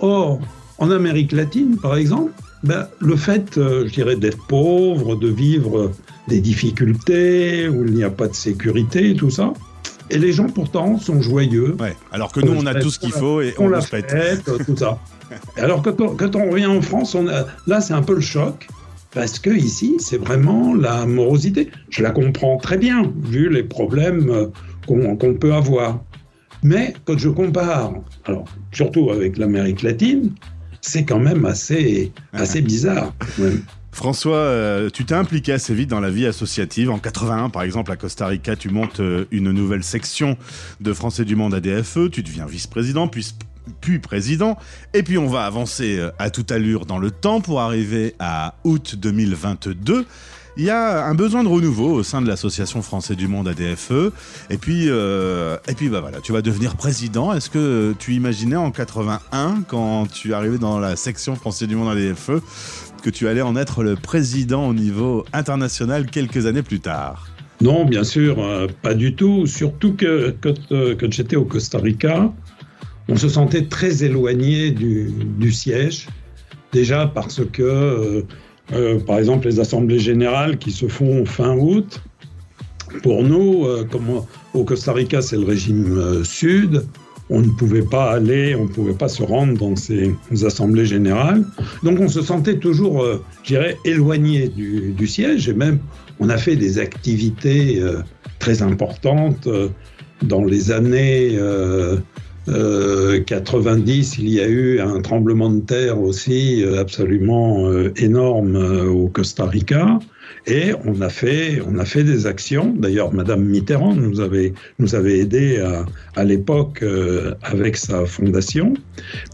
Or, 0.01 0.41
en 0.79 0.91
Amérique 0.91 1.33
latine, 1.33 1.77
par 1.81 1.97
exemple, 1.97 2.33
ben, 2.65 2.87
le 3.01 3.17
fait, 3.17 3.53
je 3.57 3.91
dirais, 3.91 4.17
d'être 4.17 4.45
pauvre, 4.49 5.17
de 5.17 5.29
vivre 5.29 5.93
des 6.29 6.41
difficultés, 6.41 7.69
où 7.69 7.85
il 7.85 7.93
n'y 7.93 8.05
a 8.05 8.11
pas 8.11 8.29
de 8.29 8.35
sécurité, 8.35 9.15
tout 9.15 9.31
ça, 9.31 9.53
et 10.11 10.19
les 10.19 10.33
gens 10.33 10.47
pourtant 10.49 10.99
sont 10.99 11.21
joyeux. 11.21 11.77
ouais. 11.81 11.97
Alors 12.13 12.33
que 12.33 12.41
nous, 12.41 12.53
on 12.53 12.67
a 12.67 12.75
tout 12.75 12.91
ce 12.91 12.99
qu'il 12.99 13.13
faut 13.13 13.41
et 13.41 13.55
on 13.59 13.69
la 13.69 13.79
le 13.79 13.85
fête. 13.85 14.11
fête, 14.11 14.45
tout 14.67 14.77
ça. 14.77 14.99
Alors 15.57 15.83
quand 15.83 16.01
on, 16.01 16.15
quand 16.15 16.37
on 16.37 16.51
revient 16.51 16.67
en 16.67 16.83
France, 16.83 17.15
on 17.15 17.27
a, 17.29 17.47
là 17.67 17.81
c'est 17.81 17.95
un 17.95 18.03
peu 18.03 18.15
le 18.15 18.21
choc. 18.21 18.69
Parce 19.13 19.39
que 19.39 19.51
ici, 19.51 19.95
c'est 20.01 20.19
vraiment 20.19 20.75
la 20.75 21.07
morosité. 21.07 21.71
Je 21.89 22.03
la 22.03 22.11
comprends 22.11 22.57
très 22.57 22.77
bien, 22.77 23.13
vu 23.23 23.49
les 23.49 23.63
problèmes 23.63 24.29
euh, 24.29 24.47
qu'on 24.87 25.35
peut 25.35 25.55
avoir. 25.55 26.03
Mais 26.65 26.95
quand 27.05 27.17
je 27.17 27.29
compare, 27.29 27.93
alors 28.25 28.45
surtout 28.73 29.11
avec 29.11 29.39
l'Amérique 29.39 29.83
latine, 29.83 30.33
c'est 30.81 31.05
quand 31.05 31.21
même 31.21 31.45
assez, 31.45 32.13
assez 32.33 32.61
bizarre. 32.61 33.15
François, 33.95 34.37
euh, 34.37 34.91
tu 34.91 35.05
t'es 35.05 35.15
impliqué 35.15 35.53
assez 35.53 35.73
vite 35.73 35.89
dans 35.89 36.01
la 36.01 36.11
vie 36.11 36.27
associative. 36.27 36.91
En 36.91 36.99
81, 36.99 37.49
par 37.49 37.63
exemple, 37.63 37.93
à 37.93 37.97
Costa 37.97 38.27
Rica, 38.27 38.57
tu 38.57 38.69
montes 38.69 38.99
euh, 38.99 39.27
une 39.31 39.53
nouvelle 39.53 39.85
section 39.85 40.37
de 40.81 40.93
Français 40.93 41.25
du 41.25 41.37
Monde 41.37 41.55
ADFE. 41.55 42.11
Tu 42.11 42.25
deviens 42.25 42.45
vice-président, 42.45 43.07
puis, 43.07 44.01
président. 44.01 44.59
Et 44.95 45.05
puis, 45.05 45.17
on 45.17 45.29
va 45.29 45.47
avancer 45.47 45.97
euh, 45.97 46.11
à 46.19 46.31
toute 46.31 46.51
allure 46.51 46.87
dans 46.87 46.99
le 46.99 47.13
temps 47.13 47.41
pour 47.41 47.61
arriver 47.61 48.17
à 48.19 48.57
août 48.65 48.97
2022. 48.97 50.05
Il 50.57 50.65
y 50.65 50.71
a 50.71 51.07
un 51.07 51.15
besoin 51.15 51.45
de 51.45 51.49
renouveau 51.49 51.93
au 51.93 52.03
sein 52.03 52.21
de 52.21 52.29
l'association 52.29 52.83
Français 52.83 53.15
du 53.15 53.29
Monde 53.29 53.47
ADFE. 53.49 54.13
Et 54.51 54.59
puis, 54.59 54.87
et 54.87 55.75
puis 55.77 55.89
bah 55.89 56.01
voilà, 56.01 56.21
tu 56.21 56.31
vas 56.31 56.43
devenir 56.43 56.77
président. 56.77 57.33
Est-ce 57.33 57.51
que 57.51 57.93
tu 57.99 58.15
imaginais 58.15 58.55
en 58.55 58.71
81, 58.71 59.63
quand 59.67 60.07
tu 60.07 60.33
arrivais 60.33 60.59
dans 60.59 60.79
la 60.79 60.95
section 60.95 61.35
Français 61.35 61.67
du 61.67 61.75
Monde 61.75 61.97
ADFE, 61.99 62.41
que 63.05 63.11
tu 63.11 63.29
allais 63.29 63.43
en 63.43 63.55
être 63.55 63.83
le 63.83 63.97
président 63.97 64.67
au 64.67 64.73
niveau 64.73 65.27
international 65.35 66.07
quelques 66.07 66.47
années 66.47 66.63
plus 66.63 66.81
tard 66.81 67.29
Non, 67.61 67.85
bien 67.85 68.03
sûr, 68.03 68.43
euh, 68.43 68.67
pas 68.81 68.95
du 68.95 69.15
tout. 69.15 69.47
Surtout 69.47 69.93
que 69.93 70.35
quand, 70.41 70.55
euh, 70.73 70.97
quand 70.99 71.13
j'étais 71.13 71.37
au 71.37 71.45
Costa 71.45 71.79
Rica, 71.79 72.33
on 73.09 73.17
se 73.17 73.29
sentait 73.29 73.67
très 73.67 74.05
éloigné 74.05 74.71
du, 74.71 75.53
siège. 75.53 76.09
Déjà 76.73 77.07
parce 77.07 77.43
que, 77.53 78.25
euh, 78.73 79.01
par 79.01 79.19
exemple, 79.19 79.49
les 79.49 79.61
assemblées 79.61 79.99
générales 79.99 80.57
qui 80.57 80.71
se 80.73 80.89
font 80.89 81.27
fin 81.27 81.55
août, 81.59 82.01
pour 83.03 83.23
nous, 83.23 83.67
comme 83.91 84.23
au- 84.55 84.65
Costa 84.65 84.95
Rica, 84.95 85.21
c'est 85.21 85.37
le 85.37 85.45
régime 85.45 86.25
sud, 86.25 86.87
on 87.31 87.41
ne 87.41 87.49
pouvait 87.49 87.83
pas 87.83 88.13
aller, 88.13 88.55
on 88.55 88.65
ne 88.65 88.69
pouvait 88.69 88.95
pas 88.95 89.09
se 89.09 89.23
rendre 89.23 89.59
dans 89.59 89.77
ces 89.77 90.15
assemblées 90.45 90.87
générales. 90.87 91.45
Donc 91.83 91.99
on 92.01 92.09
se 92.09 92.23
sentait 92.23 92.59
toujours, 92.59 93.03
euh, 93.03 93.23
je 93.43 93.55
dirais, 93.55 93.79
éloigné 93.85 94.49
du, 94.49 95.07
siège 95.07 95.49
et 95.49 95.55
même 95.55 95.79
on 96.21 96.29
a 96.29 96.37
fait 96.37 96.57
des 96.57 96.79
activités 96.79 97.81
euh, 97.81 98.03
très 98.45 98.63
importantes 98.63 99.47
euh, 99.47 99.69
dans 100.23 100.45
les 100.45 100.71
années 100.71 101.37
euh, 101.39 101.97
euh, 102.49 103.21
90. 103.21 104.19
Il 104.19 104.29
y 104.29 104.41
a 104.41 104.47
eu 104.47 104.81
un 104.81 105.01
tremblement 105.01 105.51
de 105.51 105.61
terre 105.61 105.99
aussi 106.01 106.63
absolument 106.79 107.71
énorme 107.97 108.57
au 108.87 109.09
Costa 109.09 109.47
Rica. 109.47 109.99
Et 110.47 110.73
on 110.85 111.01
a 111.01 111.09
fait, 111.09 111.61
on 111.67 111.79
a 111.79 111.85
fait 111.85 112.05
des 112.05 112.27
actions. 112.27 112.75
D'ailleurs, 112.77 113.13
Madame 113.15 113.45
Mitterrand 113.45 113.95
nous 113.95 114.21
avait, 114.21 114.53
nous 114.79 114.95
avait 114.95 115.19
aidé 115.19 115.59
à, 115.59 115.87
à 116.17 116.25
l'époque 116.25 116.83
euh, 116.83 117.35
avec 117.43 117.77
sa 117.77 118.05
fondation. 118.05 118.75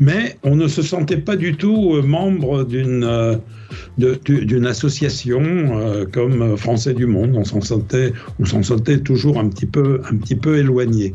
Mais 0.01 0.37
on 0.45 0.55
ne 0.55 0.69
se 0.69 0.83
sentait 0.83 1.17
pas 1.17 1.37
du 1.37 1.57
tout 1.57 1.97
euh, 1.97 2.03
membre 2.03 2.65
d'une 2.65 3.05
euh, 3.05 3.37
d'une 3.99 4.67
association 4.67 6.07
comme 6.13 6.57
Français 6.57 6.93
du 6.93 7.07
Monde. 7.07 7.35
On 7.37 7.45
s'en 7.45 7.61
sentait, 7.61 8.13
on 8.41 8.45
s'en 8.45 8.63
sentait 8.65 8.99
toujours 8.99 9.39
un 9.39 9.49
petit 9.49 9.67
peu, 9.67 10.01
un 10.11 10.17
petit 10.17 10.35
peu 10.35 10.59
éloigné. 10.59 11.13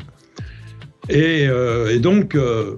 Et, 1.10 1.48
euh, 1.48 1.94
et 1.94 2.00
donc, 2.00 2.36
euh, 2.36 2.78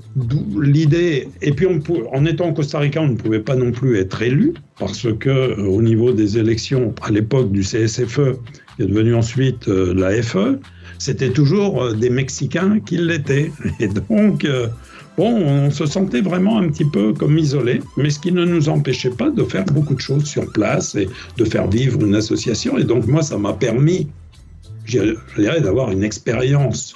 l'idée. 0.60 1.30
Et 1.42 1.52
puis, 1.52 1.66
en 2.12 2.26
étant 2.26 2.54
Costa 2.54 2.80
Rica, 2.80 3.02
on 3.02 3.08
ne 3.08 3.16
pouvait 3.16 3.40
pas 3.40 3.56
non 3.56 3.72
plus 3.72 3.98
être 3.98 4.22
élu, 4.22 4.54
parce 4.80 5.08
que 5.20 5.30
euh, 5.30 5.56
au 5.63 5.82
niveau 5.82 6.12
des 6.12 6.38
élections, 6.38 6.94
à 7.02 7.12
l'époque 7.12 7.52
du 7.52 7.62
CSFE, 7.62 8.36
qui 8.76 8.84
est 8.84 8.88
devenu 8.88 9.16
ensuite 9.16 9.68
la 9.68 10.22
FE, 10.22 10.60
c'était 11.00 11.30
toujours 11.30 11.94
des 11.94 12.10
Mexicains 12.10 12.80
qui 12.80 12.98
l'étaient. 12.98 13.52
Et 13.80 13.88
donc, 13.88 14.46
bon, 15.18 15.36
on 15.36 15.72
se 15.72 15.86
sentait 15.86 16.22
vraiment 16.22 16.60
un 16.60 16.68
petit 16.70 16.86
peu 16.86 17.13
comme 17.13 17.38
isolé, 17.38 17.82
mais 17.96 18.10
ce 18.10 18.20
qui 18.20 18.32
ne 18.32 18.46
nous 18.46 18.70
empêchait 18.70 19.10
pas 19.10 19.30
de 19.30 19.44
faire 19.44 19.66
beaucoup 19.66 19.96
de 19.96 20.02
choses 20.02 20.26
sur 20.26 20.52
place 20.52 20.96
et 20.96 21.08
de 21.38 21.46
faire 21.46 21.68
vivre 21.68 22.04
une 22.04 22.16
association. 22.16 22.78
Et 22.78 22.84
donc, 22.84 23.08
moi, 23.08 23.24
ça 23.24 23.38
m'a 23.38 23.54
permis, 23.54 24.08
je 24.86 25.16
dirais, 25.38 25.62
d'avoir 25.62 25.92
une 25.92 26.04
expérience 26.04 26.94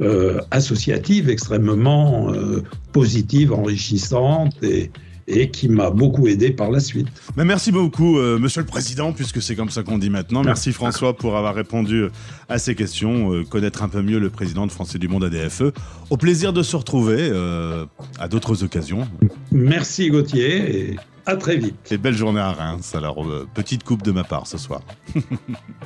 euh, 0.00 0.40
associative 0.50 1.28
extrêmement 1.28 2.32
euh, 2.32 2.62
positive, 2.92 3.52
enrichissante 3.52 4.54
et, 4.62 4.90
et 5.28 5.50
qui 5.50 5.68
m'a 5.68 5.90
beaucoup 5.90 6.26
aidé 6.26 6.50
par 6.50 6.70
la 6.70 6.80
suite. 6.80 7.08
Mais 7.36 7.44
merci 7.44 7.70
beaucoup, 7.70 8.18
euh, 8.18 8.38
Monsieur 8.38 8.62
le 8.62 8.66
Président, 8.66 9.12
puisque 9.12 9.42
c'est 9.42 9.54
comme 9.54 9.68
ça 9.70 9.82
qu'on 9.82 9.98
dit 9.98 10.10
maintenant. 10.10 10.42
Merci 10.42 10.72
François 10.72 11.16
pour 11.16 11.36
avoir 11.36 11.54
répondu 11.54 12.06
à 12.48 12.58
ces 12.58 12.74
questions, 12.74 13.32
euh, 13.34 13.44
connaître 13.44 13.82
un 13.82 13.88
peu 13.88 14.02
mieux 14.02 14.18
le 14.18 14.30
président 14.30 14.66
de 14.66 14.72
Français 14.72 14.98
du 14.98 15.06
Monde 15.06 15.24
ADFE. 15.24 15.74
Au 16.10 16.16
plaisir 16.16 16.52
de 16.52 16.62
se 16.62 16.74
retrouver 16.76 17.16
euh, 17.20 17.84
à 18.18 18.28
d'autres 18.28 18.64
occasions. 18.64 19.06
Merci 19.52 20.08
Gauthier 20.08 20.78
et 20.78 20.96
à 21.28 21.36
très 21.36 21.56
vite. 21.56 21.92
Et 21.92 21.98
belle 21.98 22.16
journée 22.16 22.40
à 22.40 22.52
Reims. 22.52 22.94
Alors, 22.94 23.22
euh, 23.24 23.46
petite 23.52 23.84
coupe 23.84 24.02
de 24.02 24.12
ma 24.12 24.24
part 24.24 24.46
ce 24.46 24.58
soir. 24.58 24.80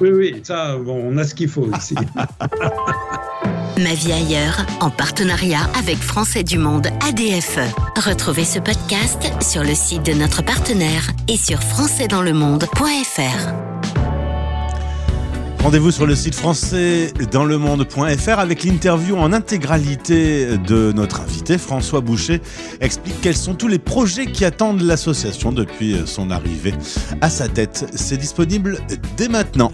Oui, 0.00 0.10
oui, 0.10 0.40
ça, 0.42 0.76
bon, 0.78 1.00
on 1.04 1.16
a 1.18 1.24
ce 1.24 1.34
qu'il 1.34 1.48
faut 1.48 1.68
ici. 1.76 1.94
Ma 3.78 3.94
vie 3.94 4.12
ailleurs, 4.12 4.66
en 4.80 4.90
partenariat 4.90 5.60
avec 5.78 5.98
Français 5.98 6.42
du 6.42 6.58
Monde 6.58 6.88
ADFE. 7.08 7.60
Retrouvez 8.04 8.44
ce 8.44 8.58
podcast 8.58 9.30
sur 9.42 9.62
le 9.62 9.74
site 9.74 10.04
de 10.04 10.12
notre 10.12 10.42
partenaire 10.42 11.08
et 11.28 11.36
sur 11.36 11.62
françaisdanslemonde.fr. 11.62 13.81
Rendez-vous 15.62 15.92
sur 15.92 16.06
le 16.06 16.16
site 16.16 16.34
français 16.34 17.12
dans 17.30 17.44
le 17.44 17.56
monde.fr 17.56 18.38
avec 18.40 18.64
l'interview 18.64 19.16
en 19.16 19.32
intégralité 19.32 20.58
de 20.58 20.90
notre 20.90 21.20
invité 21.20 21.56
François 21.56 22.00
Boucher 22.00 22.40
explique 22.80 23.20
quels 23.20 23.36
sont 23.36 23.54
tous 23.54 23.68
les 23.68 23.78
projets 23.78 24.26
qui 24.26 24.44
attendent 24.44 24.80
l'association 24.80 25.52
depuis 25.52 26.02
son 26.04 26.32
arrivée 26.32 26.74
à 27.20 27.30
sa 27.30 27.46
tête. 27.46 27.88
C'est 27.94 28.16
disponible 28.16 28.80
dès 29.16 29.28
maintenant. 29.28 29.70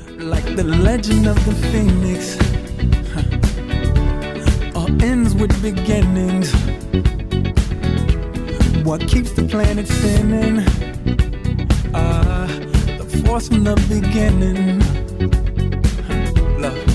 love. 16.59 16.88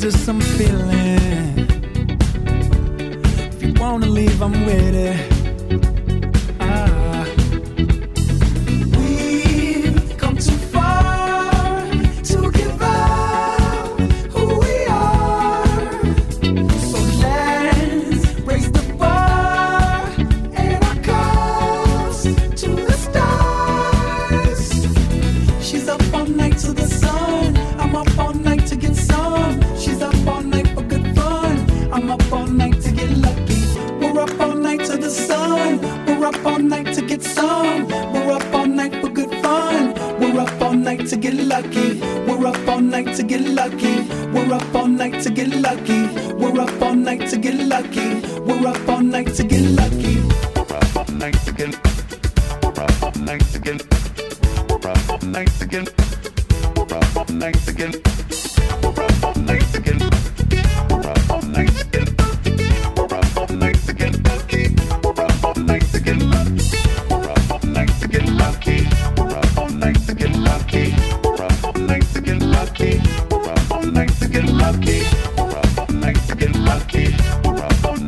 What 0.00 0.06
is 0.06 0.24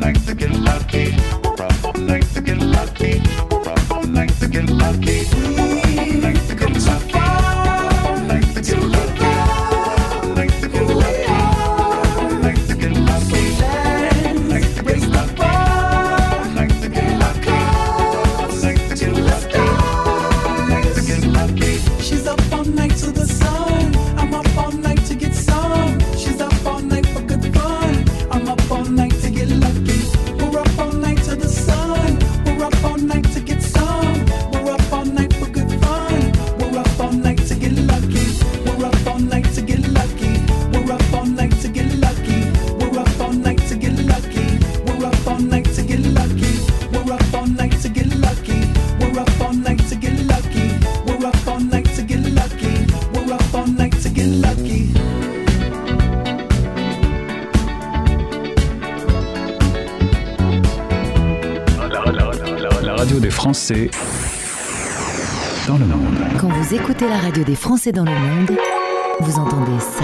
like 0.03 0.19
Mexican 0.25 0.63
latte. 0.65 1.32
Français 63.63 63.89
dans 65.67 65.77
le 65.77 65.85
monde. 65.85 66.17
Quand 66.37 66.49
vous 66.49 66.75
écoutez 66.75 67.07
la 67.07 67.17
radio 67.17 67.45
des 67.45 67.55
Français 67.55 67.93
dans 67.93 68.03
le 68.03 68.11
monde, 68.11 68.51
vous 69.21 69.39
entendez 69.39 69.79
ça. 69.79 70.03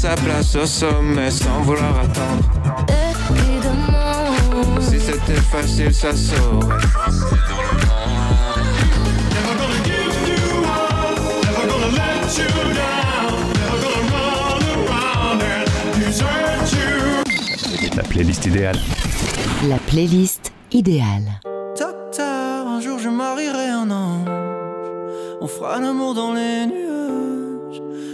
Sa 0.00 0.14
place 0.14 0.56
au 0.56 0.64
sommet 0.64 1.30
sans 1.30 1.60
vouloir 1.60 1.94
attendre. 1.98 2.42
évidemment. 3.36 4.80
Si 4.80 4.98
c'était 4.98 5.42
facile, 5.52 5.92
ça 5.92 6.16
saurait. 6.16 6.76
La 17.94 18.02
playlist 18.04 18.46
idéale. 18.46 18.78
La 19.68 19.76
playlist 19.76 20.50
idéale. 20.72 21.28
Docteur, 21.78 22.66
un 22.66 22.80
jour 22.80 22.98
je 22.98 23.10
marierai 23.10 23.68
un 23.68 23.90
ange. 23.90 24.28
On 25.42 25.46
fera 25.46 25.78
l'amour 25.78 26.14
dans 26.14 26.32
les 26.32 26.64
nuages. 26.64 26.89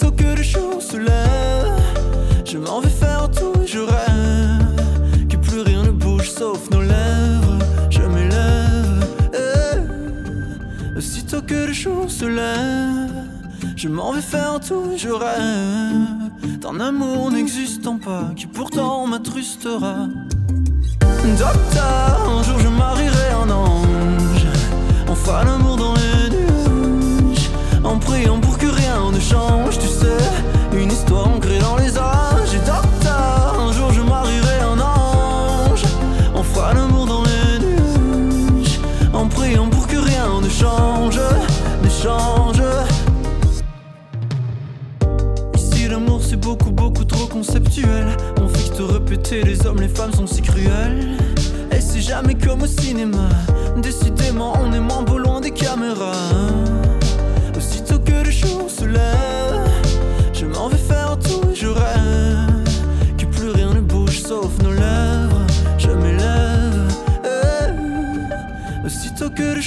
Aussitôt 0.00 0.16
que 0.16 0.34
le 0.34 0.42
jour 0.42 0.80
se 0.80 0.96
lève, 0.96 1.76
je 2.46 2.56
m'en 2.56 2.80
vais 2.80 2.88
faire 2.88 3.28
tout 3.30 3.52
et 3.62 3.66
je 3.66 3.80
rêve. 3.80 5.28
Que 5.28 5.36
plus 5.36 5.60
rien 5.60 5.82
ne 5.82 5.90
bouge 5.90 6.30
sauf 6.30 6.70
nos 6.70 6.80
lèvres. 6.80 7.58
Je 7.90 8.00
m'élève. 8.00 9.04
eh. 9.34 10.96
Aussitôt 10.96 11.42
que 11.42 11.66
le 11.66 11.72
jour 11.74 12.10
se 12.10 12.24
lève, 12.24 13.12
je 13.76 13.88
m'en 13.88 14.12
vais 14.12 14.22
faire 14.22 14.58
tout 14.66 14.90
et 14.94 14.96
je 14.96 15.10
rêve. 15.10 16.30
D'un 16.62 16.80
amour 16.80 17.30
n'existant 17.30 17.98
pas, 17.98 18.30
qui 18.36 18.46
pourtant 18.46 19.06
m'attrustera. 19.06 20.08
Docteur, 21.38 22.26
un 22.38 22.42
jour 22.42 22.58
je 22.58 22.68
marierai 22.68 23.32
un 23.44 23.50
ange. 23.50 24.46
Fera 25.14 25.44
l'amour 25.44 25.76
dans 25.76 25.92
les. 25.92 26.39
En 27.82 27.98
priant 27.98 28.38
pour 28.38 28.58
que 28.58 28.66
rien 28.66 29.10
ne 29.12 29.18
change, 29.18 29.78
tu 29.78 29.86
sais. 29.88 30.18
Une 30.76 30.92
histoire 30.92 31.28
ancrée 31.28 31.58
dans 31.58 31.76
les 31.76 31.96
âges. 31.96 32.54
Et 32.54 32.58
docteur, 32.58 33.56
un 33.58 33.72
jour 33.72 33.92
je 33.92 34.02
marierai 34.02 34.60
un 34.60 34.78
ange. 34.80 35.82
On 36.34 36.42
fera 36.42 36.74
l'amour 36.74 37.06
dans 37.06 37.22
les 37.22 37.58
nuages. 37.64 38.80
En 39.14 39.26
priant 39.26 39.68
pour 39.68 39.86
que 39.86 39.96
rien 39.96 40.40
ne 40.42 40.48
change, 40.48 41.18
ne 41.82 41.88
change. 41.88 42.62
Ici 45.54 45.88
l'amour 45.88 46.20
c'est 46.22 46.36
beaucoup 46.36 46.70
beaucoup 46.70 47.04
trop 47.04 47.26
conceptuel 47.26 48.06
On 48.40 48.46
que 48.46 48.76
te 48.76 48.82
répéter 48.82 49.42
les 49.42 49.66
hommes 49.66 49.80
les 49.80 49.88
femmes 49.88 50.12
sont 50.12 50.26
si 50.26 50.42
cruels 50.42 51.16
Et 51.72 51.80
c'est 51.80 52.00
jamais 52.00 52.34
comme 52.34 52.62
au 52.62 52.66
cinéma 52.66 53.28
Décidément 53.82 54.54
on 54.62 54.72
est 54.72 54.80
moins 54.80 55.02
beau 55.02 55.18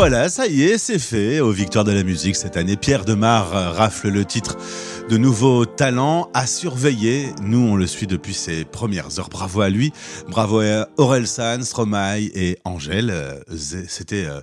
voilà, 0.00 0.30
ça 0.30 0.46
y 0.46 0.62
est, 0.62 0.78
c'est 0.78 0.98
fait. 0.98 1.40
Aux 1.40 1.50
Victoires 1.50 1.84
de 1.84 1.92
la 1.92 2.02
musique 2.04 2.34
cette 2.34 2.56
année, 2.56 2.78
Pierre 2.78 3.04
Demar 3.04 3.50
rafle 3.50 4.08
le 4.08 4.24
titre 4.24 4.56
de 5.10 5.18
nouveaux 5.18 5.66
talents 5.66 6.30
à 6.32 6.46
surveiller. 6.46 7.26
Nous, 7.42 7.58
on 7.58 7.76
le 7.76 7.86
suit 7.86 8.06
depuis 8.06 8.32
ses 8.32 8.64
premières 8.64 9.18
heures. 9.18 9.28
Bravo 9.28 9.60
à 9.60 9.68
lui. 9.68 9.92
Bravo 10.26 10.60
à 10.60 10.88
Aurel 10.96 11.26
San, 11.26 11.62
Stromae 11.62 12.30
et 12.34 12.56
Angèle. 12.64 13.10
Euh, 13.10 13.40
C'était 13.88 14.24
euh, 14.24 14.40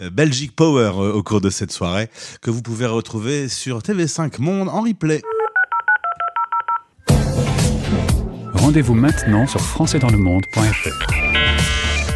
euh, 0.00 0.08
Belgic 0.08 0.56
Power 0.56 0.92
au 1.14 1.22
cours 1.22 1.42
de 1.42 1.50
cette 1.50 1.70
soirée 1.70 2.08
que 2.40 2.50
vous 2.50 2.62
pouvez 2.62 2.86
retrouver 2.86 3.50
sur 3.50 3.80
TV5 3.80 4.40
Monde 4.40 4.70
en 4.70 4.80
replay. 4.80 5.20
Rendez-vous 8.54 8.94
maintenant 8.94 9.46
sur 9.46 9.60
françaisdanslemonde.fr. 9.60 11.53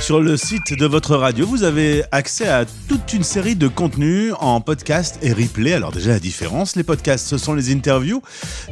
Sur 0.09 0.21
le 0.21 0.39
site 0.39 0.73
de 0.73 0.87
votre 0.87 1.17
radio, 1.17 1.45
vous 1.45 1.65
avez 1.65 2.03
accès 2.13 2.49
à 2.49 2.65
toute 2.65 3.13
une 3.13 3.23
série 3.23 3.57
de 3.57 3.69
contenus 3.69 4.33
en 4.41 4.59
podcast 4.63 5.19
et 5.21 5.35
replay. 5.35 5.75
Alors 5.75 5.93
déjà 5.93 6.13
la 6.13 6.19
différence, 6.19 6.77
les 6.77 6.83
podcasts, 6.83 7.27
ce 7.27 7.37
sont 7.37 7.53
les 7.53 7.71
interviews 7.75 8.23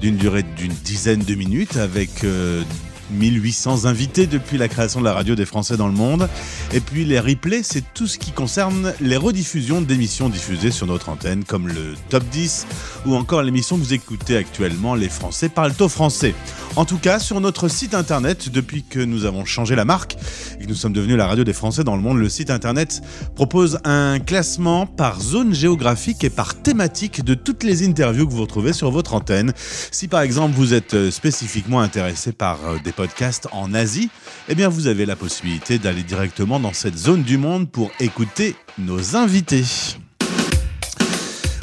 d'une 0.01 0.16
durée 0.16 0.44
d'une 0.57 0.72
dizaine 0.72 1.22
de 1.22 1.35
minutes 1.35 1.77
avec 1.77 2.25
euh, 2.25 2.62
1800 3.10 3.84
invités 3.84 4.26
depuis 4.26 4.58
la 4.58 4.68
création 4.68 5.00
de 5.00 5.04
la 5.04 5.12
radio 5.12 5.34
des 5.34 5.46
Français 5.46 5.76
dans 5.76 5.86
le 5.86 5.94
monde. 5.94 6.28
Et 6.72 6.80
puis 6.80 7.04
les 7.04 7.20
replays, 7.20 7.62
c'est 7.62 7.84
tout 7.94 8.06
ce 8.06 8.18
qui 8.18 8.32
concerne 8.32 8.92
les 9.00 9.16
rediffusions 9.16 9.80
d'émissions 9.80 10.28
diffusées 10.28 10.70
sur 10.70 10.86
notre 10.86 11.08
antenne, 11.08 11.44
comme 11.44 11.68
le 11.68 11.94
Top 12.08 12.24
10 12.30 12.66
ou 13.06 13.14
encore 13.14 13.42
l'émission 13.42 13.76
que 13.76 13.82
vous 13.82 13.94
écoutez 13.94 14.36
actuellement, 14.36 14.94
Les 14.94 15.08
Français 15.08 15.48
parlent 15.48 15.72
au 15.80 15.88
français. 15.88 16.34
En 16.76 16.84
tout 16.84 16.98
cas, 16.98 17.18
sur 17.18 17.40
notre 17.40 17.68
site 17.68 17.94
internet, 17.94 18.50
depuis 18.50 18.82
que 18.82 18.98
nous 18.98 19.24
avons 19.24 19.44
changé 19.44 19.74
la 19.74 19.84
marque 19.84 20.16
et 20.58 20.64
que 20.64 20.68
nous 20.68 20.74
sommes 20.74 20.92
devenus 20.92 21.16
la 21.16 21.26
radio 21.26 21.44
des 21.44 21.52
Français 21.52 21.84
dans 21.84 21.96
le 21.96 22.02
monde, 22.02 22.18
le 22.18 22.28
site 22.28 22.50
internet 22.50 23.02
propose 23.34 23.78
un 23.84 24.18
classement 24.18 24.86
par 24.86 25.20
zone 25.20 25.54
géographique 25.54 26.24
et 26.24 26.30
par 26.30 26.54
thématique 26.54 27.24
de 27.24 27.34
toutes 27.34 27.62
les 27.62 27.86
interviews 27.86 28.26
que 28.26 28.32
vous 28.32 28.42
retrouvez 28.42 28.72
sur 28.72 28.90
votre 28.90 29.14
antenne. 29.14 29.52
Si 29.90 30.08
par 30.08 30.20
exemple 30.20 30.54
vous 30.54 30.74
êtes 30.74 31.10
spécifiquement 31.10 31.80
intéressé 31.80 32.32
par 32.32 32.58
euh, 32.66 32.76
des 32.84 32.92
podcasts 32.96 33.46
en 33.52 33.74
Asie, 33.74 34.11
eh 34.48 34.54
bien 34.54 34.68
vous 34.68 34.87
avez 34.87 35.06
la 35.06 35.14
possibilité 35.14 35.78
d'aller 35.78 36.02
directement 36.02 36.59
dans 36.59 36.72
cette 36.72 36.96
zone 36.96 37.22
du 37.22 37.38
monde 37.38 37.70
pour 37.70 37.90
écouter 38.00 38.56
nos 38.78 39.14
invités. 39.14 39.64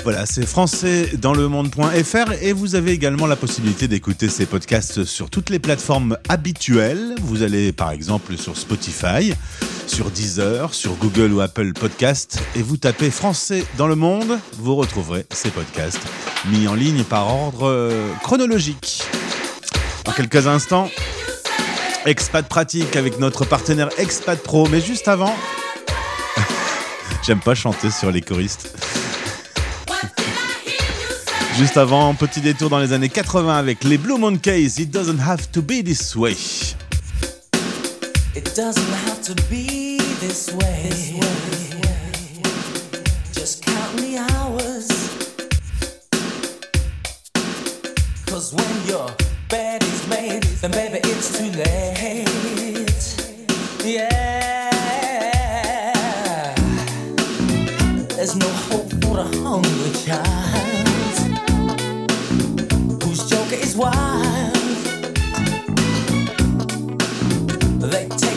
Voilà, 0.03 0.25
c'est 0.25 0.45
français 0.45 1.11
dans 1.17 1.33
le 1.33 1.47
monde.fr 1.47 2.33
et 2.41 2.51
vous 2.51 2.75
avez 2.75 2.91
également 2.91 3.25
la 3.25 3.37
possibilité 3.37 3.87
d'écouter 3.87 4.27
ces 4.27 4.45
podcasts 4.45 5.05
sur 5.05 5.29
toutes 5.29 5.49
les 5.49 5.59
plateformes 5.59 6.17
habituelles. 6.27 7.15
Vous 7.21 7.41
allez 7.41 7.71
par 7.71 7.91
exemple 7.91 8.35
sur 8.35 8.57
Spotify, 8.57 9.33
sur 9.87 10.11
Deezer, 10.11 10.73
sur 10.73 10.95
Google 10.95 11.31
ou 11.31 11.39
Apple 11.39 11.71
Podcast 11.71 12.43
et 12.57 12.61
vous 12.61 12.75
tapez 12.75 13.11
français 13.11 13.63
dans 13.77 13.87
le 13.87 13.95
monde, 13.95 14.37
vous 14.57 14.75
retrouverez 14.75 15.25
ces 15.31 15.51
podcasts 15.51 16.05
mis 16.51 16.67
en 16.67 16.75
ligne 16.75 17.05
par 17.05 17.33
ordre 17.33 17.69
euh, 17.69 18.09
chronologique. 18.23 19.03
Dans 20.03 20.11
quelques 20.11 20.47
instants, 20.47 20.89
Expat 22.05 22.45
pratique 22.45 22.97
avec 22.97 23.17
notre 23.17 23.45
partenaire 23.45 23.89
Expat 23.97 24.37
Pro. 24.37 24.67
Mais 24.67 24.81
juste 24.81 25.07
avant, 25.07 25.33
j'aime 27.25 27.39
pas 27.39 27.55
chanter 27.55 27.91
sur 27.91 28.11
les 28.11 28.19
choristes. 28.19 28.75
Juste 31.57 31.77
avant, 31.77 32.13
petit 32.13 32.41
détour 32.41 32.69
dans 32.69 32.79
les 32.79 32.91
années 32.91 33.07
80 33.07 33.57
avec 33.57 33.85
les 33.85 33.97
Blue 33.97 34.17
Monkeys. 34.17 34.79
It 34.79 34.91
doesn't 34.91 35.19
have 35.19 35.49
to 35.51 35.61
be 35.61 35.81
this 35.81 36.13
way. 36.13 36.35
It 38.35 38.53
doesn't 38.53 38.93
have 39.07 39.21
to 39.21 39.35
be 39.49 39.97
this 40.19 40.51
way. 40.51 41.19
Just 43.33 43.63
count 43.63 43.95
the 43.95 44.17
hours. 44.17 44.89
Cause 48.25 48.53
when 48.53 48.87
you're 48.89 49.32
then 50.61 50.71
baby 50.71 50.99
it's 51.03 51.37
too 51.37 51.51
late. 51.51 52.97
Yeah. 53.85 54.71
There's 58.15 58.35
no 58.35 58.47
hope 58.47 58.89
for 59.03 59.17
hungry 59.43 59.91
child 60.05 60.87
whose 63.03 63.29
is 63.53 63.75
wild. 63.75 64.55
They 67.91 68.07
take 68.17 68.32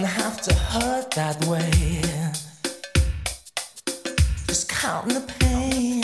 doesn't 0.00 0.22
have 0.22 0.40
to 0.42 0.54
hurt 0.54 1.10
that 1.12 1.42
way. 1.46 1.70
Just 4.46 4.68
counting 4.68 5.14
the 5.14 5.20
pain. 5.38 6.02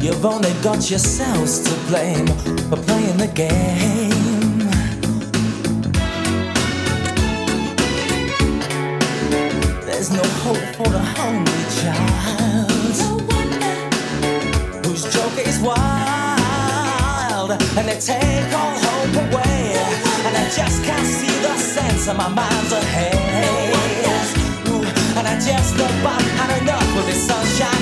You've 0.00 0.24
only 0.24 0.52
got 0.62 0.90
yourselves 0.90 1.60
to 1.60 1.74
blame 1.88 2.26
for 2.68 2.76
playing 2.76 3.18
the 3.18 3.30
game. 3.34 4.07
and 17.78 17.88
they 17.88 17.98
take 18.00 18.52
all 18.58 18.74
hope 18.74 19.14
away. 19.24 19.78
And 20.26 20.36
I 20.36 20.44
just 20.50 20.82
can't 20.82 21.06
see 21.06 21.34
the 21.46 21.54
sense 21.56 22.08
of 22.08 22.16
my 22.16 22.28
mind's 22.28 22.72
ahead. 22.72 23.14
Ooh, 24.68 24.82
and 25.16 25.26
I 25.26 25.34
just 25.38 25.74
about 25.76 26.22
had 26.38 26.60
enough 26.60 26.96
with 26.96 27.06
this 27.06 27.22
sunshine. 27.28 27.77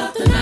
something 0.00 0.39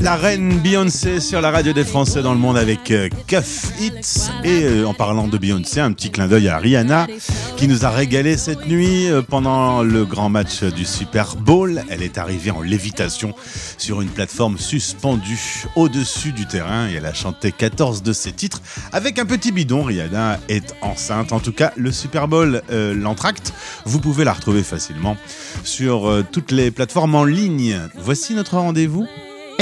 La 0.00 0.14
reine 0.14 0.60
Beyoncé 0.60 1.18
sur 1.18 1.40
la 1.40 1.50
radio 1.50 1.72
des 1.72 1.82
Français 1.82 2.22
dans 2.22 2.32
le 2.32 2.38
monde 2.38 2.56
avec 2.56 2.92
euh, 2.92 3.08
Cuff 3.26 3.72
Hits. 3.80 4.30
Et 4.44 4.62
euh, 4.62 4.84
en 4.84 4.94
parlant 4.94 5.26
de 5.26 5.36
Beyoncé, 5.36 5.80
un 5.80 5.92
petit 5.92 6.10
clin 6.10 6.28
d'œil 6.28 6.48
à 6.48 6.58
Rihanna 6.58 7.08
qui 7.56 7.66
nous 7.66 7.84
a 7.84 7.90
régalé 7.90 8.36
cette 8.36 8.68
nuit 8.68 9.10
euh, 9.10 9.22
pendant 9.22 9.82
le 9.82 10.04
grand 10.04 10.28
match 10.28 10.62
du 10.62 10.84
Super 10.84 11.34
Bowl. 11.34 11.82
Elle 11.90 12.04
est 12.04 12.16
arrivée 12.16 12.52
en 12.52 12.62
lévitation 12.62 13.34
sur 13.76 14.00
une 14.00 14.08
plateforme 14.08 14.56
suspendue 14.56 15.64
au-dessus 15.74 16.30
du 16.30 16.46
terrain 16.46 16.88
et 16.88 16.94
elle 16.94 17.06
a 17.06 17.14
chanté 17.14 17.50
14 17.50 18.04
de 18.04 18.12
ses 18.12 18.30
titres 18.30 18.62
avec 18.92 19.18
un 19.18 19.26
petit 19.26 19.50
bidon. 19.50 19.82
Rihanna 19.82 20.38
est 20.48 20.76
enceinte. 20.80 21.32
En 21.32 21.40
tout 21.40 21.52
cas, 21.52 21.72
le 21.76 21.90
Super 21.90 22.28
Bowl, 22.28 22.62
euh, 22.70 22.94
l'entracte, 22.94 23.52
vous 23.84 23.98
pouvez 23.98 24.24
la 24.24 24.32
retrouver 24.32 24.62
facilement 24.62 25.16
sur 25.64 26.22
toutes 26.30 26.52
les 26.52 26.70
plateformes 26.70 27.16
en 27.16 27.24
ligne. 27.24 27.80
Voici 27.96 28.34
notre 28.34 28.58
rendez-vous 28.58 29.08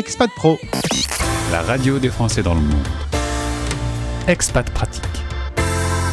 Expat 0.07 0.31
Pro. 0.37 0.57
La 1.51 1.63
radio 1.63 1.99
des 1.99 2.11
Français 2.11 2.41
dans 2.41 2.55
le 2.55 2.61
monde. 2.61 2.87
Expat 4.29 4.71
Pratique. 4.71 5.03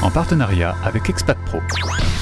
En 0.01 0.09
partenariat 0.09 0.75
avec 0.83 1.11
Expat 1.11 1.37
Pro. 1.45 1.59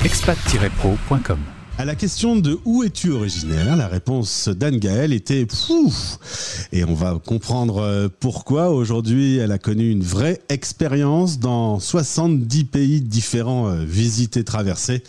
expat-pro.com. 0.04 1.40
À 1.78 1.86
la 1.86 1.96
question 1.96 2.36
de 2.36 2.60
où 2.66 2.84
es-tu 2.84 3.12
originaire, 3.12 3.78
la 3.78 3.88
réponse 3.88 4.50
d'Anne 4.50 4.80
Gaël 4.80 5.14
était 5.14 5.46
pouf. 5.46 6.68
Et 6.74 6.84
on 6.84 6.94
va 6.94 7.18
comprendre 7.26 7.78
euh, 7.78 8.10
pourquoi 8.20 8.72
aujourd'hui 8.72 9.38
elle 9.38 9.54
a 9.54 9.58
connu 9.58 9.90
une 9.90 10.04
vraie 10.04 10.42
expérience 10.50 11.40
dans 11.40 11.80
70 11.80 12.66
pays 12.66 13.00
différents 13.00 13.70
euh, 13.70 13.86
visités, 13.86 14.44
traversés. 14.44 15.04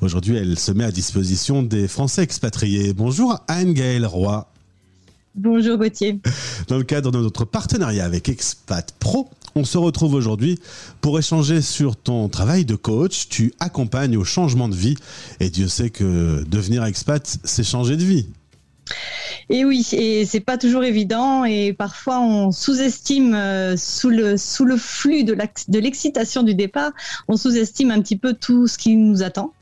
Aujourd'hui, 0.00 0.36
elle 0.36 0.60
se 0.60 0.70
met 0.70 0.84
à 0.84 0.92
disposition 0.92 1.64
des 1.64 1.88
Français 1.88 2.22
expatriés. 2.22 2.92
Bonjour 2.92 3.40
Anne 3.48 3.72
Gaël 3.72 4.06
Roy. 4.06 4.46
Bonjour 5.36 5.78
Gauthier. 5.78 6.20
Dans 6.68 6.78
le 6.78 6.84
cadre 6.84 7.10
de 7.10 7.18
notre 7.18 7.44
partenariat 7.44 8.04
avec 8.04 8.28
Expat 8.28 8.94
Pro, 9.00 9.28
on 9.56 9.64
se 9.64 9.76
retrouve 9.76 10.14
aujourd'hui 10.14 10.60
pour 11.00 11.18
échanger 11.18 11.60
sur 11.60 11.96
ton 11.96 12.28
travail 12.28 12.64
de 12.64 12.76
coach. 12.76 13.28
Tu 13.28 13.52
accompagnes 13.58 14.16
au 14.16 14.22
changement 14.22 14.68
de 14.68 14.76
vie 14.76 14.94
et 15.40 15.50
Dieu 15.50 15.66
sait 15.66 15.90
que 15.90 16.44
devenir 16.44 16.84
expat, 16.84 17.38
c'est 17.42 17.64
changer 17.64 17.96
de 17.96 18.04
vie. 18.04 18.28
Et 19.50 19.64
oui, 19.64 19.86
et 19.92 20.24
c'est 20.24 20.40
pas 20.40 20.56
toujours 20.56 20.84
évident 20.84 21.44
et 21.44 21.72
parfois 21.72 22.20
on 22.20 22.50
sous-estime 22.50 23.34
euh, 23.34 23.76
sous 23.76 24.10
le 24.10 24.36
sous 24.36 24.64
le 24.64 24.76
flux 24.76 25.24
de 25.24 25.78
l'excitation 25.78 26.42
du 26.42 26.54
départ, 26.54 26.92
on 27.28 27.36
sous-estime 27.36 27.90
un 27.90 28.00
petit 28.00 28.16
peu 28.16 28.32
tout 28.32 28.66
ce 28.66 28.78
qui 28.78 28.96
nous 28.96 29.22
attend. 29.22 29.52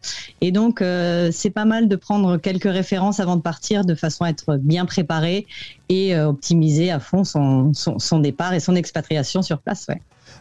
Et 0.41 0.53
donc 0.53 0.83
euh, 0.83 1.31
c'est 1.33 1.51
pas 1.51 1.65
mal 1.65 1.89
de 1.89 1.97
prendre 1.97 2.37
quelques 2.37 2.71
références 2.73 3.21
avant 3.21 3.37
de 3.37 3.43
partir 3.43 3.85
de 3.85 3.95
façon 3.95 4.25
à 4.25 4.31
être 4.31 4.57
bien 4.57 4.87
préparé 4.87 5.47
et 5.89 6.15
euh, 6.15 6.29
optimiser 6.29 6.91
à 6.91 7.01
fond 7.01 7.25
son, 7.25 7.73
son 7.75 8.19
départ 8.19 8.55
et 8.55 8.61
son 8.61 8.75
expatriation 8.75 9.43
sur 9.43 9.59
place. 9.59 9.87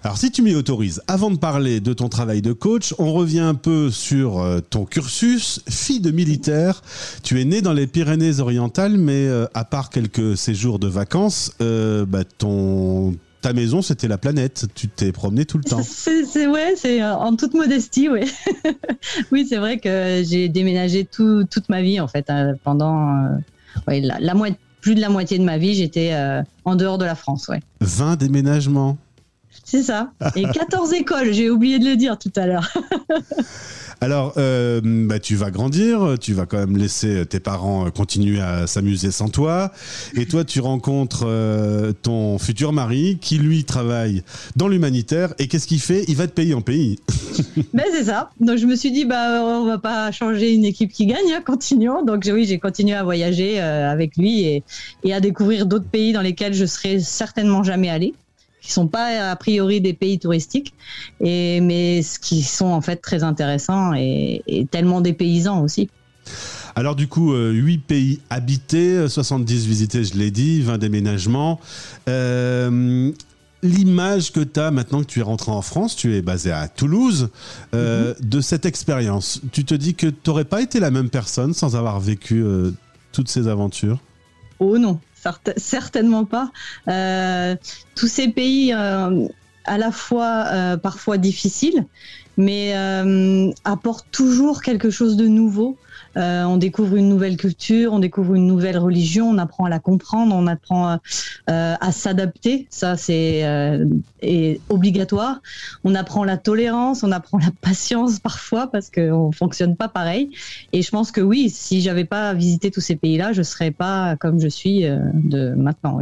Alors 0.03 0.17
si 0.17 0.31
tu 0.31 0.41
m'y 0.41 0.55
autorises, 0.55 1.01
avant 1.07 1.29
de 1.29 1.37
parler 1.37 1.79
de 1.79 1.93
ton 1.93 2.09
travail 2.09 2.41
de 2.41 2.53
coach, 2.53 2.93
on 2.97 3.13
revient 3.13 3.39
un 3.41 3.53
peu 3.53 3.91
sur 3.91 4.39
euh, 4.39 4.59
ton 4.59 4.83
cursus. 4.85 5.61
Fille 5.69 5.99
de 5.99 6.09
militaire, 6.09 6.81
tu 7.21 7.39
es 7.39 7.45
née 7.45 7.61
dans 7.61 7.73
les 7.73 7.85
Pyrénées-Orientales, 7.85 8.97
mais 8.97 9.27
euh, 9.27 9.45
à 9.53 9.63
part 9.63 9.91
quelques 9.91 10.35
séjours 10.37 10.79
de 10.79 10.87
vacances, 10.87 11.51
euh, 11.61 12.03
bah, 12.07 12.23
ton... 12.23 13.15
ta 13.41 13.53
maison 13.53 13.83
c'était 13.83 14.07
la 14.07 14.17
planète. 14.17 14.65
Tu 14.73 14.87
t'es 14.87 15.11
promené 15.11 15.45
tout 15.45 15.59
le 15.59 15.63
temps. 15.63 15.83
C'est, 15.87 16.25
c'est- 16.25 16.47
ouais, 16.47 16.73
c'est 16.75 17.03
en 17.03 17.35
toute 17.35 17.53
modestie, 17.53 18.09
oui. 18.09 18.21
oui, 19.31 19.45
c'est 19.47 19.57
vrai 19.57 19.77
que 19.77 20.23
j'ai 20.27 20.49
déménagé 20.49 21.05
tout- 21.05 21.43
toute 21.43 21.69
ma 21.69 21.83
vie 21.83 21.99
en 21.99 22.07
fait 22.07 22.25
pendant 22.63 23.07
euh, 23.25 23.37
ouais, 23.87 24.01
la, 24.01 24.17
plus 24.81 24.95
de 24.95 24.99
la 25.01 25.09
moitié 25.09 25.37
de 25.37 25.43
ma 25.43 25.59
vie, 25.59 25.75
j'étais 25.75 26.09
euh, 26.13 26.41
en 26.65 26.75
dehors 26.75 26.97
de 26.97 27.05
la 27.05 27.13
France, 27.13 27.47
ouais. 27.49 27.59
20 27.81 28.15
déménagements. 28.15 28.97
C'est 29.63 29.83
ça. 29.83 30.11
Et 30.35 30.43
14 30.43 30.93
écoles, 30.93 31.33
j'ai 31.33 31.49
oublié 31.49 31.79
de 31.79 31.85
le 31.85 31.95
dire 31.95 32.17
tout 32.17 32.31
à 32.35 32.47
l'heure. 32.47 32.73
Alors, 34.03 34.33
euh, 34.37 34.81
bah, 34.83 35.19
tu 35.19 35.35
vas 35.35 35.51
grandir, 35.51 36.15
tu 36.19 36.33
vas 36.33 36.47
quand 36.47 36.57
même 36.57 36.75
laisser 36.75 37.23
tes 37.27 37.39
parents 37.39 37.85
euh, 37.85 37.89
continuer 37.91 38.41
à 38.41 38.65
s'amuser 38.65 39.11
sans 39.11 39.29
toi. 39.29 39.71
Et 40.15 40.25
toi, 40.25 40.43
tu 40.43 40.59
rencontres 40.59 41.25
euh, 41.27 41.93
ton 41.93 42.39
futur 42.39 42.73
mari 42.73 43.19
qui, 43.21 43.37
lui, 43.37 43.63
travaille 43.63 44.23
dans 44.55 44.67
l'humanitaire. 44.67 45.35
Et 45.37 45.47
qu'est-ce 45.47 45.67
qu'il 45.67 45.79
fait? 45.79 46.03
Il 46.07 46.15
va 46.15 46.25
te 46.25 46.33
payer 46.33 46.53
en 46.53 46.61
pays. 46.61 46.99
Ben 47.73 47.85
c'est 47.91 48.05
ça. 48.05 48.31
Donc 48.39 48.57
je 48.57 48.65
me 48.65 48.75
suis 48.75 48.91
dit 48.91 49.05
bah 49.05 49.43
on 49.43 49.65
va 49.65 49.77
pas 49.77 50.11
changer 50.11 50.53
une 50.53 50.65
équipe 50.65 50.91
qui 50.91 51.05
gagne, 51.05 51.31
hein, 51.33 51.41
continuons. 51.45 52.03
Donc 52.03 52.29
oui, 52.31 52.45
j'ai 52.45 52.59
continué 52.59 52.95
à 52.95 53.03
voyager 53.03 53.61
euh, 53.61 53.89
avec 53.89 54.17
lui 54.17 54.41
et, 54.41 54.63
et 55.03 55.13
à 55.13 55.19
découvrir 55.19 55.65
d'autres 55.65 55.85
pays 55.85 56.11
dans 56.11 56.21
lesquels 56.21 56.53
je 56.53 56.65
serais 56.65 56.99
certainement 56.99 57.63
jamais 57.63 57.89
allée, 57.89 58.13
qui 58.61 58.71
sont 58.71 58.87
pas 58.87 59.31
a 59.31 59.35
priori 59.35 59.81
des 59.81 59.93
pays 59.93 60.19
touristiques, 60.19 60.73
et 61.19 61.59
mais 61.61 62.01
ce 62.01 62.19
qui 62.19 62.43
sont 62.43 62.67
en 62.67 62.81
fait 62.81 62.97
très 62.97 63.23
intéressants 63.23 63.93
et, 63.93 64.43
et 64.47 64.65
tellement 64.65 65.01
dépaysants 65.01 65.63
aussi. 65.63 65.89
Alors 66.75 66.95
du 66.95 67.07
coup, 67.07 67.33
euh, 67.33 67.51
8 67.51 67.77
pays 67.79 68.19
habités, 68.29 68.95
euh, 68.95 69.09
70 69.09 69.67
visités, 69.67 70.03
je 70.03 70.13
l'ai 70.13 70.31
dit, 70.31 70.61
20 70.61 70.77
déménagements. 70.77 71.59
Euh, 72.07 73.11
L'image 73.63 74.31
que 74.31 74.39
tu 74.39 74.59
as 74.59 74.71
maintenant 74.71 75.01
que 75.01 75.07
tu 75.07 75.19
es 75.19 75.23
rentré 75.23 75.51
en 75.51 75.61
France, 75.61 75.95
tu 75.95 76.15
es 76.15 76.23
basé 76.23 76.51
à 76.51 76.67
Toulouse, 76.67 77.29
euh, 77.75 78.15
de 78.19 78.41
cette 78.41 78.65
expérience, 78.65 79.39
tu 79.51 79.65
te 79.65 79.75
dis 79.75 79.93
que 79.93 80.07
tu 80.07 80.17
n'aurais 80.25 80.45
pas 80.45 80.61
été 80.63 80.79
la 80.79 80.89
même 80.89 81.09
personne 81.11 81.53
sans 81.53 81.75
avoir 81.75 81.99
vécu 81.99 82.41
euh, 82.43 82.71
toutes 83.11 83.29
ces 83.29 83.47
aventures? 83.47 83.99
Oh 84.57 84.79
non, 84.79 84.99
certainement 85.57 86.25
pas. 86.25 86.51
Euh, 86.87 87.55
tous 87.95 88.07
ces 88.07 88.29
pays, 88.29 88.73
euh, 88.73 89.27
à 89.65 89.77
la 89.77 89.91
fois 89.91 90.45
euh, 90.47 90.77
parfois 90.77 91.17
difficiles, 91.17 91.85
mais 92.37 92.73
apportent 93.63 94.07
toujours 94.11 94.61
quelque 94.61 94.89
chose 94.89 95.15
de 95.17 95.27
nouveau. 95.27 95.77
Euh, 96.17 96.43
on 96.43 96.57
découvre 96.57 96.95
une 96.95 97.09
nouvelle 97.09 97.37
culture, 97.37 97.93
on 97.93 97.99
découvre 97.99 98.35
une 98.35 98.47
nouvelle 98.47 98.77
religion, 98.77 99.29
on 99.29 99.37
apprend 99.37 99.65
à 99.65 99.69
la 99.69 99.79
comprendre, 99.79 100.35
on 100.35 100.47
apprend 100.47 100.93
euh, 100.93 101.75
à 101.79 101.91
s'adapter. 101.91 102.67
Ça, 102.69 102.97
c'est 102.97 103.45
euh, 103.45 103.85
obligatoire. 104.69 105.41
On 105.83 105.95
apprend 105.95 106.23
la 106.23 106.37
tolérance, 106.37 107.03
on 107.03 107.11
apprend 107.11 107.37
la 107.37 107.51
patience 107.61 108.19
parfois 108.23 108.67
parce 108.67 108.89
qu'on 108.89 109.31
fonctionne 109.31 109.75
pas 109.75 109.87
pareil. 109.87 110.31
Et 110.73 110.81
je 110.81 110.89
pense 110.89 111.11
que 111.11 111.21
oui, 111.21 111.49
si 111.49 111.81
j'avais 111.81 112.05
pas 112.05 112.33
visité 112.33 112.71
tous 112.71 112.81
ces 112.81 112.95
pays-là, 112.95 113.33
je 113.33 113.41
serais 113.41 113.71
pas 113.71 114.15
comme 114.17 114.39
je 114.39 114.47
suis 114.47 114.81
de 114.83 115.53
maintenant. 115.55 115.99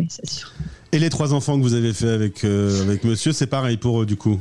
Et 0.91 0.99
les 0.99 1.09
trois 1.09 1.33
enfants 1.33 1.57
que 1.57 1.63
vous 1.63 1.73
avez 1.75 1.93
fait 1.93 2.09
avec, 2.09 2.43
avec 2.43 3.03
monsieur, 3.03 3.31
c'est 3.31 3.47
pareil 3.47 3.77
pour 3.77 4.01
eux 4.01 4.05
du 4.05 4.15
coup? 4.15 4.39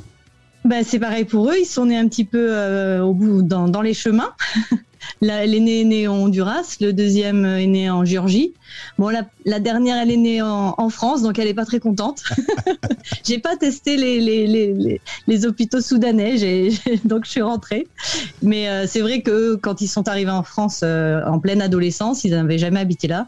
Ben, 0.64 0.84
c'est 0.84 0.98
pareil 0.98 1.24
pour 1.24 1.50
eux. 1.50 1.56
Ils 1.60 1.66
sont 1.66 1.86
nés 1.86 1.96
un 1.96 2.08
petit 2.08 2.24
peu 2.24 2.48
euh, 2.50 3.00
au 3.02 3.14
bout 3.14 3.42
dans, 3.42 3.68
dans 3.68 3.82
les 3.82 3.94
chemins. 3.94 4.32
La- 5.20 5.46
L'aîné 5.46 5.80
est 5.80 5.84
né 5.84 6.08
en 6.08 6.14
Honduras, 6.14 6.76
le 6.80 6.92
deuxième 6.92 7.44
est 7.44 7.66
né 7.66 7.90
en 7.90 8.04
Géorgie. 8.04 8.52
Bon, 8.98 9.08
la, 9.08 9.60
dernière, 9.60 9.96
elle 9.96 10.10
est 10.10 10.16
née 10.16 10.42
en, 10.42 10.90
France, 10.90 11.22
donc 11.22 11.38
elle 11.38 11.48
est 11.48 11.54
pas 11.54 11.64
très 11.64 11.80
contente. 11.80 12.22
j'ai 13.24 13.38
pas 13.38 13.56
testé 13.56 13.96
les, 13.96 14.20
les, 14.20 14.46
les, 14.46 15.00
les, 15.26 15.46
hôpitaux 15.46 15.80
soudanais, 15.80 16.70
donc 17.04 17.24
je 17.24 17.30
suis 17.30 17.42
rentrée. 17.42 17.86
Mais 18.42 18.68
euh, 18.68 18.86
c'est 18.86 19.00
vrai 19.00 19.22
que 19.22 19.54
quand 19.54 19.80
ils 19.80 19.88
sont 19.88 20.08
arrivés 20.08 20.30
en 20.30 20.42
France 20.42 20.80
euh, 20.82 21.24
en 21.26 21.38
pleine 21.38 21.62
adolescence, 21.62 22.24
ils 22.24 22.32
n'avaient 22.32 22.58
jamais 22.58 22.80
habité 22.80 23.08
là. 23.08 23.26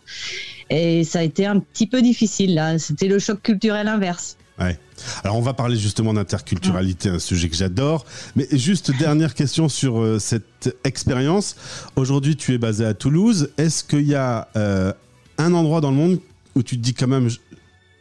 Et 0.69 1.05
ça 1.05 1.21
a 1.21 1.23
été 1.23 1.47
un 1.47 1.59
petit 1.59 1.87
peu 1.87 2.03
difficile 2.03 2.55
là. 2.55 2.79
C'était 2.79 3.09
le 3.09 3.19
choc 3.19 3.43
culturel 3.43 3.89
inverse. 3.89 4.37
Ouais. 4.59 4.79
Alors 5.25 5.37
on 5.37 5.43
va 5.43 5.55
parler 5.55 5.77
justement 5.77 6.15
d'interculturalité, 6.15 7.09
un 7.09 7.19
sujet 7.19 7.49
que 7.49 7.57
j'adore. 7.57 8.05
Mais 8.37 8.47
juste 8.53 8.97
dernière 8.99 9.35
question 9.35 9.69
sur 9.69 10.01
euh, 10.01 10.19
cette 10.19 10.77
expérience. 10.85 11.57
Aujourd'hui, 11.97 12.37
tu 12.37 12.55
es 12.55 12.59
basé 12.59 12.85
à 12.85 12.95
Toulouse. 12.95 13.51
Est-ce 13.59 13.85
qu'il 13.85 14.07
y 14.07 14.15
a 14.15 14.49
euh, 14.57 14.93
un 15.39 15.55
endroit 15.55 15.81
dans 15.81 15.91
le 15.91 15.97
monde 15.97 16.21
où 16.55 16.63
tu 16.63 16.77
te 16.77 16.83
dis 16.83 16.95
quand 16.95 17.07
même, 17.07 17.29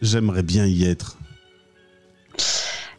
j'aimerais 0.02 0.44
bien 0.44 0.66
y 0.66 0.86
être? 0.86 1.18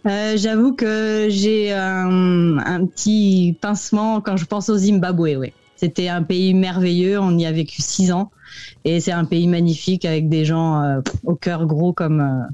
Euh, 0.06 0.36
J'avoue 0.36 0.74
que 0.74 1.28
j'ai 1.28 1.72
un, 1.72 2.86
petit 2.86 3.56
pincement 3.60 4.20
quand 4.20 4.36
je 4.36 4.46
pense 4.46 4.68
au 4.68 4.78
Zimbabwe. 4.78 5.50
C'était 5.76 6.08
un 6.08 6.22
pays 6.22 6.54
merveilleux. 6.54 7.18
On 7.18 7.36
y 7.38 7.46
a 7.46 7.52
vécu 7.52 7.82
six 7.82 8.12
ans 8.12 8.30
et 8.84 9.00
c'est 9.00 9.12
un 9.12 9.24
pays 9.24 9.46
magnifique 9.46 10.04
avec 10.04 10.28
des 10.28 10.44
gens 10.44 11.00
au 11.24 11.34
cœur 11.34 11.66
gros 11.66 11.92
comme 11.92 12.46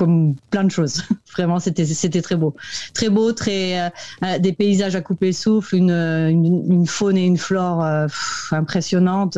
comme 0.00 0.34
plein 0.48 0.64
de 0.64 0.70
choses. 0.70 1.04
Vraiment, 1.36 1.60
c'était 1.60 1.84
c'était 1.84 2.22
très 2.22 2.36
beau, 2.36 2.56
très 2.94 3.10
beau, 3.10 3.32
très 3.32 3.78
euh, 3.78 3.90
euh, 4.24 4.38
des 4.38 4.54
paysages 4.54 4.96
à 4.96 5.02
couper 5.02 5.26
le 5.26 5.32
souffle, 5.32 5.76
une, 5.76 5.90
une, 5.90 6.72
une 6.72 6.86
faune 6.86 7.18
et 7.18 7.26
une 7.26 7.36
flore 7.36 7.84
euh, 7.84 8.06
pff, 8.06 8.48
impressionnantes. 8.52 9.36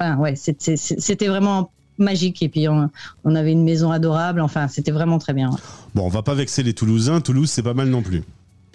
Enfin, 0.00 0.16
ouais, 0.16 0.34
c'était 0.34 1.28
vraiment 1.28 1.70
magique. 1.98 2.42
Et 2.42 2.48
puis 2.48 2.68
on, 2.70 2.88
on 3.24 3.34
avait 3.34 3.52
une 3.52 3.64
maison 3.64 3.90
adorable. 3.90 4.40
Enfin, 4.40 4.66
c'était 4.66 4.92
vraiment 4.92 5.18
très 5.18 5.34
bien. 5.34 5.50
Bon, 5.94 6.06
on 6.06 6.08
va 6.08 6.22
pas 6.22 6.34
vexer 6.34 6.62
les 6.62 6.72
Toulousains. 6.72 7.20
Toulouse, 7.20 7.50
c'est 7.50 7.62
pas 7.62 7.74
mal 7.74 7.90
non 7.90 8.00
plus. 8.00 8.22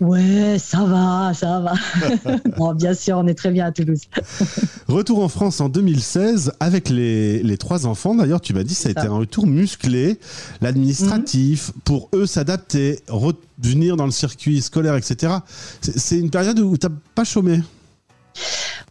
Ouais, 0.04 0.58
ça 0.60 0.84
va, 0.84 1.34
ça 1.34 1.60
va. 1.62 1.74
bon, 2.58 2.74
bien 2.74 2.94
sûr, 2.94 3.18
on 3.18 3.28
est 3.28 3.34
très 3.34 3.52
bien 3.52 3.66
à 3.68 3.72
Toulouse. 3.72 4.02
Retour 4.88 5.24
en 5.24 5.30
France 5.30 5.62
en 5.62 5.70
2016 5.70 6.54
avec 6.60 6.90
les, 6.90 7.42
les 7.42 7.58
trois 7.58 7.86
enfants. 7.86 8.14
D'ailleurs, 8.16 8.42
tu 8.42 8.54
m'as 8.54 8.64
dit 8.64 8.74
ça 8.76 8.90
a 8.90 8.92
été 8.92 9.02
un 9.02 9.14
retour 9.18 9.48
musclé, 9.48 10.20
l'administratif, 10.62 11.72
pour 11.86 12.10
eux 12.14 12.26
s'adapter, 12.26 13.00
revenir 13.08 13.96
dans 13.96 14.06
le 14.06 14.12
circuit 14.12 14.62
scolaire, 14.62 14.96
etc. 14.96 15.34
C'est 15.82 16.20
une 16.20 16.30
période 16.30 16.60
où 16.60 16.76
t'as 16.78 16.90
pas 17.16 17.24
chômé? 17.24 17.62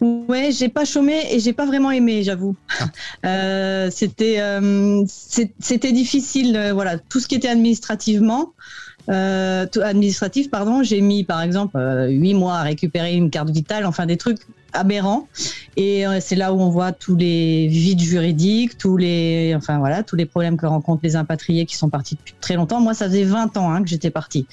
Ouais, 0.00 0.50
j'ai 0.52 0.68
pas 0.68 0.84
chômé 0.84 1.20
et 1.30 1.38
j'ai 1.40 1.52
pas 1.52 1.66
vraiment 1.66 1.90
aimé, 1.90 2.22
j'avoue. 2.22 2.56
Euh, 3.24 3.88
c'était 3.92 4.40
euh, 4.40 5.04
c'est- 5.08 5.52
c'était 5.60 5.92
difficile, 5.92 6.56
euh, 6.56 6.72
voilà, 6.72 6.98
tout 6.98 7.20
ce 7.20 7.28
qui 7.28 7.36
était 7.36 7.46
administrativement. 7.48 8.52
Euh, 9.08 9.66
administratif, 9.82 10.50
pardon, 10.50 10.82
j'ai 10.82 11.00
mis 11.00 11.24
par 11.24 11.42
exemple 11.42 11.76
euh, 11.76 12.08
huit 12.08 12.34
mois 12.34 12.54
à 12.58 12.62
récupérer 12.62 13.14
une 13.14 13.30
carte 13.30 13.50
vitale, 13.50 13.84
enfin 13.84 14.06
des 14.06 14.16
trucs 14.16 14.38
aberrants. 14.72 15.28
Et 15.76 16.06
euh, 16.06 16.18
c'est 16.20 16.36
là 16.36 16.52
où 16.52 16.60
on 16.60 16.68
voit 16.68 16.92
tous 16.92 17.16
les 17.16 17.66
vides 17.66 18.00
juridiques, 18.00 18.76
tous 18.76 18.98
les, 18.98 19.54
enfin 19.56 19.78
voilà, 19.78 20.02
tous 20.02 20.16
les 20.16 20.26
problèmes 20.26 20.56
que 20.58 20.66
rencontrent 20.66 21.00
les 21.02 21.16
impatriés 21.16 21.64
qui 21.64 21.76
sont 21.76 21.88
partis 21.88 22.16
depuis 22.16 22.34
très 22.40 22.54
longtemps. 22.54 22.80
Moi, 22.80 22.92
ça 22.94 23.06
faisait 23.06 23.24
20 23.24 23.56
ans 23.56 23.72
hein, 23.72 23.82
que 23.82 23.88
j'étais 23.88 24.10
partie. 24.10 24.46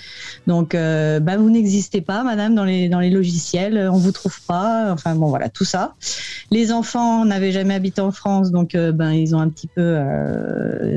Donc, 0.48 0.76
euh, 0.76 1.20
bah, 1.20 1.36
vous 1.38 1.50
n'existez 1.50 2.02
pas, 2.02 2.24
madame, 2.24 2.56
dans 2.56 2.64
les, 2.64 2.88
dans 2.88 3.00
les 3.00 3.10
logiciels, 3.10 3.78
euh, 3.78 3.92
on 3.92 3.98
vous 3.98 4.14
trouve 4.14 4.40
pas. 4.48 4.92
Enfin, 4.94 5.16
bon, 5.16 5.28
voilà, 5.28 5.50
tout 5.50 5.66
ça. 5.66 5.96
Les 6.52 6.72
enfants 6.72 7.26
n'avaient 7.26 7.52
jamais 7.52 7.74
habité 7.74 8.02
en 8.02 8.12
France, 8.12 8.52
donc 8.52 8.76
ben, 8.76 9.12
ils 9.12 9.36
ont 9.36 9.40
un 9.40 9.50
petit 9.50 9.68
peu 9.68 10.00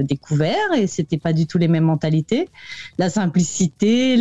découvert 0.02 0.56
et 0.76 0.86
c'était 0.86 1.18
pas 1.18 1.34
du 1.34 1.46
tout 1.46 1.58
les 1.58 1.68
mêmes 1.68 1.84
mentalités. 1.84 2.48
La 2.96 3.10
simplicité, 3.10 4.16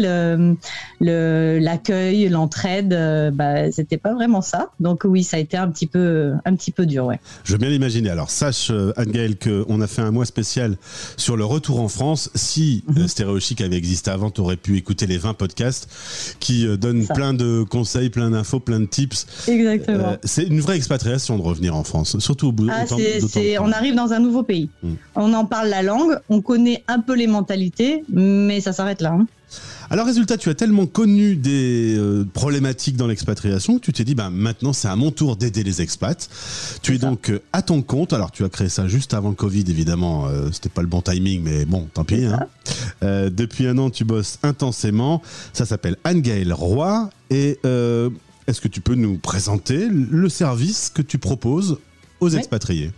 l'accueil, 0.99 2.27
l'entraide, 2.27 3.31
bah, 3.33 3.71
c'était 3.71 3.97
pas 3.97 4.13
vraiment 4.13 4.41
ça. 4.41 4.71
Donc 4.81 4.90
oui, 5.03 5.23
ça 5.23 5.37
a 5.37 5.39
été 5.39 5.57
un 5.57 5.69
petit 5.69 5.87
peu, 5.87 6.33
un 6.45 6.55
petit 6.55 6.71
peu 6.71 6.85
dur, 6.85 7.05
ouais. 7.05 7.19
Je 7.43 7.51
veux 7.53 7.57
bien 7.57 7.69
l'imaginer. 7.69 8.09
Alors, 8.09 8.29
sache, 8.29 8.69
euh, 8.71 8.93
Anne-Gaëlle, 8.97 9.37
qu'on 9.37 9.81
a 9.81 9.87
fait 9.87 10.01
un 10.01 10.11
mois 10.11 10.25
spécial 10.25 10.77
sur 11.17 11.37
le 11.37 11.45
retour 11.45 11.79
en 11.79 11.87
France. 11.89 12.29
Si 12.35 12.83
euh, 12.97 13.07
Stéréo 13.07 13.39
Chic 13.39 13.61
avait 13.61 13.75
existé 13.77 14.11
avant, 14.11 14.31
tu 14.31 14.41
aurais 14.41 14.57
pu 14.57 14.77
écouter 14.77 15.05
les 15.07 15.17
20 15.17 15.33
podcasts 15.33 15.89
qui 16.39 16.65
euh, 16.67 16.77
donnent 16.77 17.05
Ça. 17.05 17.13
plein 17.13 17.33
de 17.33 17.63
conseils, 17.69 18.09
plein 18.09 18.29
d'infos, 18.31 18.59
plein 18.59 18.79
de 18.79 18.85
tips. 18.85 19.25
Exactement. 19.47 20.09
Euh, 20.09 20.17
c'est 20.23 20.43
une 20.43 20.59
vraie 20.61 20.75
expatriation 20.77 21.37
de 21.37 21.41
revenir 21.43 21.75
en 21.75 21.83
France, 21.83 22.17
surtout 22.19 22.47
au 22.47 22.51
bout 22.51 22.67
Ah, 22.71 22.83
autant- 22.85 22.97
de 22.97 23.59
on 23.59 23.71
arrive 23.71 23.95
dans 23.95 24.13
un 24.13 24.19
nouveau 24.19 24.43
pays. 24.43 24.69
Mm. 24.83 24.89
On 25.15 25.33
en 25.33 25.45
parle 25.45 25.69
la 25.69 25.81
langue, 25.83 26.17
on 26.29 26.41
connaît 26.41 26.83
un 26.87 26.99
peu 26.99 27.15
les 27.15 27.27
mentalités, 27.27 28.03
mais 28.09 28.59
ça 28.61 28.73
s'arrête 28.73 29.01
là. 29.01 29.11
hein. 29.13 29.27
Alors 29.89 30.05
résultat, 30.05 30.37
tu 30.37 30.49
as 30.49 30.53
tellement 30.55 30.85
connu 30.85 31.35
des 31.35 31.95
euh, 31.97 32.25
problématiques 32.33 32.95
dans 32.95 33.07
l'expatriation 33.07 33.75
que 33.77 33.81
tu 33.83 33.91
t'es 33.93 34.03
dit, 34.03 34.15
bah, 34.15 34.29
maintenant 34.29 34.71
c'est 34.73 34.87
à 34.87 34.95
mon 34.95 35.11
tour 35.11 35.35
d'aider 35.35 35.63
les 35.63 35.81
expats. 35.81 36.29
Tu 36.81 36.95
es 36.95 36.97
donc 36.97 37.29
euh, 37.29 37.39
à 37.51 37.61
ton 37.61 37.81
compte. 37.81 38.13
Alors 38.13 38.31
tu 38.31 38.43
as 38.45 38.49
créé 38.49 38.69
ça 38.69 38.87
juste 38.87 39.13
avant 39.13 39.29
le 39.29 39.35
Covid, 39.35 39.65
évidemment. 39.67 40.27
euh, 40.27 40.49
C'était 40.51 40.69
pas 40.69 40.81
le 40.81 40.87
bon 40.87 41.01
timing, 41.01 41.41
mais 41.43 41.65
bon, 41.65 41.87
tant 41.93 42.03
pis. 42.05 42.23
hein. 42.25 42.47
Depuis 43.01 43.67
un 43.67 43.77
an, 43.77 43.89
tu 43.89 44.03
bosses 44.05 44.37
intensément. 44.43 45.21
Ça 45.53 45.65
s'appelle 45.65 45.97
Anne-Gaëlle 46.03 46.53
Roy. 46.53 47.09
Et 47.29 47.57
est-ce 48.47 48.61
que 48.61 48.67
tu 48.67 48.81
peux 48.81 48.95
nous 48.95 49.17
présenter 49.17 49.87
le 49.89 50.29
service 50.29 50.91
que 50.93 51.01
tu 51.01 51.17
proposes 51.17 51.77
aux 52.19 52.29
Oui. 52.29 52.35
expatriés? 52.37 52.91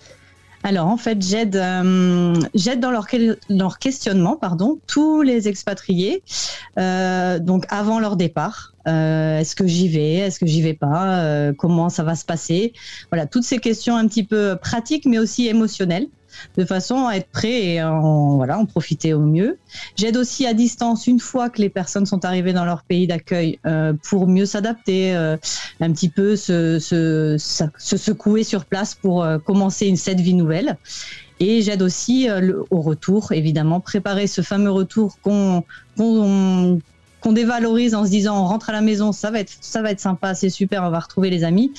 Alors 0.65 0.87
en 0.87 0.95
fait, 0.97 1.21
j'aide 1.21 1.57
euh, 1.57 2.33
j'aide 2.53 2.79
dans 2.79 2.91
leur, 2.91 3.05
que- 3.07 3.37
leur 3.49 3.79
questionnement, 3.79 4.37
pardon, 4.37 4.79
tous 4.87 5.21
les 5.21 5.49
expatriés, 5.49 6.23
euh, 6.79 7.37
donc 7.39 7.65
avant 7.69 7.99
leur 7.99 8.15
départ. 8.15 8.73
Euh, 8.87 9.39
Est-ce 9.39 9.55
que 9.55 9.67
j'y 9.67 9.87
vais? 9.89 10.15
Est-ce 10.15 10.39
que 10.39 10.45
j'y 10.45 10.61
vais 10.61 10.73
pas? 10.73 11.51
Comment 11.57 11.89
ça 11.89 12.03
va 12.03 12.15
se 12.15 12.25
passer? 12.25 12.73
Voilà, 13.11 13.27
toutes 13.27 13.43
ces 13.43 13.59
questions 13.59 13.95
un 13.95 14.07
petit 14.07 14.25
peu 14.25 14.57
pratiques, 14.61 15.05
mais 15.05 15.19
aussi 15.19 15.47
émotionnelles, 15.47 16.07
de 16.57 16.65
façon 16.65 17.07
à 17.07 17.15
être 17.15 17.29
prêt 17.29 17.63
et 17.65 17.83
en, 17.83 18.37
voilà, 18.37 18.57
en 18.57 18.65
profiter 18.65 19.13
au 19.13 19.21
mieux. 19.21 19.57
J'aide 19.95 20.17
aussi 20.17 20.45
à 20.45 20.53
distance 20.53 21.07
une 21.07 21.19
fois 21.19 21.49
que 21.49 21.61
les 21.61 21.69
personnes 21.69 22.05
sont 22.05 22.25
arrivées 22.25 22.53
dans 22.53 22.65
leur 22.65 22.83
pays 22.83 23.07
d'accueil 23.07 23.59
euh, 23.65 23.93
pour 24.09 24.27
mieux 24.27 24.45
s'adapter, 24.45 25.15
euh, 25.15 25.37
un 25.79 25.91
petit 25.91 26.09
peu 26.09 26.35
se, 26.35 26.79
se, 26.79 27.37
se, 27.37 27.63
se 27.77 27.97
secouer 27.97 28.43
sur 28.43 28.65
place 28.65 28.95
pour 28.95 29.23
euh, 29.23 29.37
commencer 29.39 29.87
une 29.87 29.97
cette 29.97 30.19
vie 30.19 30.33
nouvelle. 30.33 30.77
Et 31.39 31.61
j'aide 31.61 31.81
aussi 31.81 32.29
au 32.69 32.81
retour, 32.81 33.33
évidemment, 33.33 33.81
préparer 33.81 34.27
ce 34.27 34.41
fameux 34.41 34.71
retour 34.71 35.17
qu'on 35.21 35.63
qu'on 37.23 37.31
dévalorise 37.33 37.95
en 37.95 38.05
se 38.05 38.09
disant 38.09 38.37
on 38.43 38.45
rentre 38.47 38.69
à 38.69 38.73
la 38.73 38.81
maison, 38.81 39.11
ça 39.11 39.31
va 39.31 39.39
être 39.39 39.53
ça 39.61 39.81
va 39.81 39.91
être 39.91 39.99
sympa, 39.99 40.35
c'est 40.35 40.49
super, 40.49 40.83
on 40.83 40.89
va 40.89 40.99
retrouver 40.99 41.29
les 41.29 41.43
amis. 41.43 41.71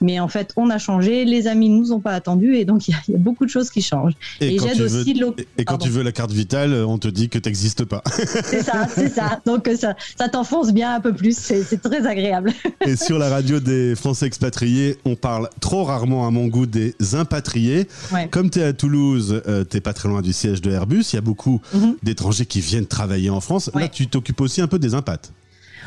Mais 0.00 0.20
en 0.20 0.28
fait, 0.28 0.52
on 0.56 0.70
a 0.70 0.78
changé, 0.78 1.24
les 1.24 1.46
amis 1.46 1.68
nous 1.70 1.92
ont 1.92 2.00
pas 2.00 2.12
attendus 2.12 2.56
et 2.56 2.64
donc 2.64 2.86
il 2.88 2.92
y, 2.92 2.94
a- 2.94 2.98
il 3.08 3.12
y 3.12 3.14
a 3.16 3.18
beaucoup 3.18 3.44
de 3.44 3.50
choses 3.50 3.70
qui 3.70 3.82
changent. 3.82 4.14
Et, 4.40 4.56
quand 4.56 4.66
tu 4.74 4.82
aussi 4.82 5.14
veux, 5.14 5.34
et- 5.58 5.64
quand 5.64 5.78
tu 5.78 5.90
la 6.02 6.12
carte 6.12 6.30
vitale, 6.32 6.72
on 6.86 6.98
te 6.98 7.08
dit 7.08 7.28
que 7.28 7.38
tu 7.38 7.48
n'existes 7.48 7.84
pas. 7.84 8.02
C'est 8.44 8.62
ça, 8.62 8.86
c'est 8.94 9.08
ça. 9.08 9.40
Donc 9.46 9.68
ça, 9.78 9.94
ça 10.18 10.28
t'enfonce 10.28 10.72
bien 10.72 10.94
un 10.94 11.00
peu 11.00 11.12
plus, 11.12 11.36
c'est 11.36 11.80
très 11.82 12.06
agréable. 12.06 12.52
Et 12.86 12.96
sur 12.96 13.18
la 13.18 13.28
radio 13.28 13.60
des 13.60 13.94
Français 13.96 14.26
expatriés, 14.26 14.98
on 15.04 15.16
parle 15.16 15.48
trop 15.60 15.84
rarement 15.84 16.26
à 16.26 16.30
mon 16.30 16.46
goût 16.46 16.66
des 16.66 16.94
impatriés. 17.14 17.88
Ouais. 18.12 18.28
Comme 18.28 18.50
tu 18.50 18.60
es 18.60 18.64
à 18.64 18.72
Toulouse, 18.72 19.42
euh, 19.48 19.64
t'es 19.64 19.80
pas 19.80 19.92
très 19.92 20.08
loin 20.08 20.22
du 20.22 20.32
siège 20.32 20.60
de 20.62 20.70
Airbus, 20.70 21.04
il 21.12 21.16
y 21.16 21.18
a 21.18 21.22
beaucoup 21.22 21.60
Mhm. 21.74 21.96
d'étrangers 22.02 22.46
qui 22.46 22.60
viennent 22.60 22.86
travailler 22.86 23.30
en 23.30 23.40
France. 23.40 23.70
Là, 23.74 23.88
tu 23.88 24.06
t'occupes 24.06 24.40
aussi 24.40 24.60
un 24.60 24.66
peu 24.66 24.78
des 24.78 24.89
impats. 24.94 25.30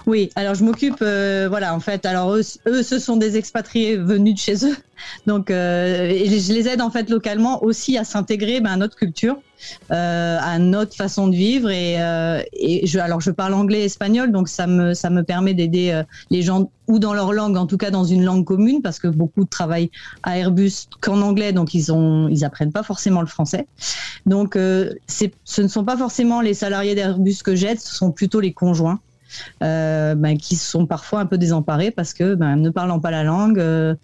Oui, 0.05 0.29
alors 0.35 0.53
je 0.53 0.65
m'occupe, 0.65 0.97
euh, 1.01 1.47
voilà, 1.49 1.73
en 1.73 1.79
fait, 1.79 2.05
alors 2.05 2.35
eux, 2.35 2.41
eux, 2.67 2.83
ce 2.83 2.99
sont 2.99 3.15
des 3.15 3.37
expatriés 3.37 3.95
venus 3.95 4.33
de 4.33 4.39
chez 4.39 4.65
eux, 4.65 4.75
donc 5.27 5.49
euh, 5.49 6.09
je 6.09 6.51
les 6.51 6.67
aide 6.67 6.81
en 6.81 6.89
fait 6.89 7.09
localement 7.09 7.63
aussi 7.63 7.97
à 7.97 8.03
s'intégrer 8.03 8.59
ben, 8.59 8.71
à 8.71 8.75
notre 8.75 8.97
culture, 8.97 9.37
euh, 9.91 10.37
à 10.41 10.59
notre 10.59 10.93
façon 10.93 11.29
de 11.29 11.35
vivre 11.35 11.69
et, 11.69 12.01
euh, 12.01 12.41
et 12.51 12.85
je, 12.85 12.99
alors 12.99 13.21
je 13.21 13.31
parle 13.31 13.53
anglais 13.53 13.79
et 13.79 13.85
espagnol, 13.85 14.33
donc 14.33 14.49
ça 14.49 14.67
me 14.67 14.93
ça 14.93 15.09
me 15.09 15.23
permet 15.23 15.53
d'aider 15.53 15.91
euh, 15.91 16.03
les 16.29 16.41
gens 16.41 16.69
ou 16.87 16.99
dans 16.99 17.13
leur 17.13 17.31
langue, 17.31 17.55
en 17.55 17.65
tout 17.65 17.77
cas 17.77 17.89
dans 17.89 18.03
une 18.03 18.25
langue 18.25 18.43
commune, 18.43 18.81
parce 18.81 18.99
que 18.99 19.07
beaucoup 19.07 19.45
travaillent 19.45 19.91
à 20.23 20.37
Airbus 20.37 20.89
qu'en 20.99 21.21
anglais, 21.21 21.53
donc 21.53 21.73
ils 21.73 21.93
ont 21.93 22.27
ils 22.27 22.43
apprennent 22.43 22.73
pas 22.73 22.83
forcément 22.83 23.21
le 23.21 23.27
français. 23.27 23.67
Donc 24.25 24.57
euh, 24.57 24.93
ce 25.07 25.61
ne 25.61 25.69
sont 25.69 25.85
pas 25.85 25.95
forcément 25.95 26.41
les 26.41 26.53
salariés 26.53 26.93
d'Airbus 26.93 27.37
que 27.41 27.55
j'aide, 27.55 27.79
ce 27.79 27.95
sont 27.95 28.11
plutôt 28.11 28.41
les 28.41 28.51
conjoints 28.51 28.99
euh, 29.61 30.15
ben, 30.15 30.37
qui 30.37 30.55
sont 30.55 30.85
parfois 30.85 31.19
un 31.19 31.25
peu 31.25 31.37
désemparés 31.37 31.91
parce 31.91 32.13
que 32.13 32.35
ben, 32.35 32.55
ne 32.55 32.69
parlant 32.69 32.99
pas 32.99 33.11
la 33.11 33.23
langue, 33.23 33.59
euh, 33.59 33.95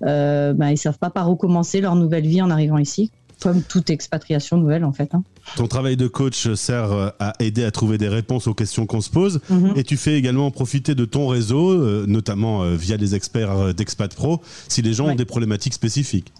ben, 0.00 0.70
ils 0.70 0.78
savent 0.78 0.98
pas 0.98 1.10
par 1.10 1.30
où 1.30 1.36
commencer 1.36 1.80
leur 1.80 1.94
nouvelle 1.94 2.26
vie 2.26 2.42
en 2.42 2.50
arrivant 2.50 2.78
ici, 2.78 3.10
comme 3.42 3.62
toute 3.62 3.90
expatriation 3.90 4.56
nouvelle 4.56 4.84
en 4.84 4.92
fait. 4.92 5.14
hein. 5.14 5.22
Ton 5.56 5.66
travail 5.66 5.96
de 5.96 6.08
coach 6.08 6.52
sert 6.54 6.92
euh, 6.92 7.08
à 7.20 7.32
aider 7.40 7.64
à 7.64 7.70
trouver 7.70 7.98
des 7.98 8.08
réponses 8.08 8.46
aux 8.46 8.54
questions 8.54 8.86
qu'on 8.86 9.00
se 9.00 9.10
pose. 9.10 9.40
Mhm. 9.48 9.72
Et 9.76 9.84
tu 9.84 9.96
fais 9.96 10.14
également 10.14 10.50
profiter 10.50 10.94
de 10.94 11.04
ton 11.04 11.28
réseau, 11.28 12.06
notamment 12.06 12.64
via 12.74 12.96
les 12.96 13.14
experts 13.14 13.74
d'Expat 13.74 14.14
Pro, 14.14 14.40
si 14.68 14.82
les 14.82 14.92
gens 14.92 15.08
ont 15.08 15.14
des 15.14 15.24
problématiques 15.24 15.74
spécifiques. 15.74 16.32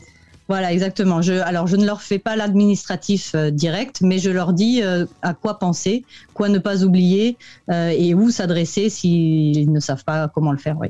Voilà, 0.48 0.72
exactement. 0.72 1.20
Je, 1.20 1.34
alors, 1.34 1.66
je 1.66 1.76
ne 1.76 1.84
leur 1.84 2.00
fais 2.00 2.18
pas 2.18 2.34
l'administratif 2.34 3.32
euh, 3.34 3.50
direct, 3.50 4.00
mais 4.00 4.18
je 4.18 4.30
leur 4.30 4.54
dis 4.54 4.82
euh, 4.82 5.04
à 5.20 5.34
quoi 5.34 5.58
penser, 5.58 6.04
quoi 6.32 6.48
ne 6.48 6.58
pas 6.58 6.84
oublier 6.84 7.36
euh, 7.70 7.90
et 7.90 8.14
où 8.14 8.30
s'adresser 8.30 8.88
s'ils 8.88 9.70
ne 9.70 9.78
savent 9.78 10.04
pas 10.04 10.28
comment 10.28 10.52
le 10.52 10.58
faire. 10.58 10.76
Oui. 10.80 10.88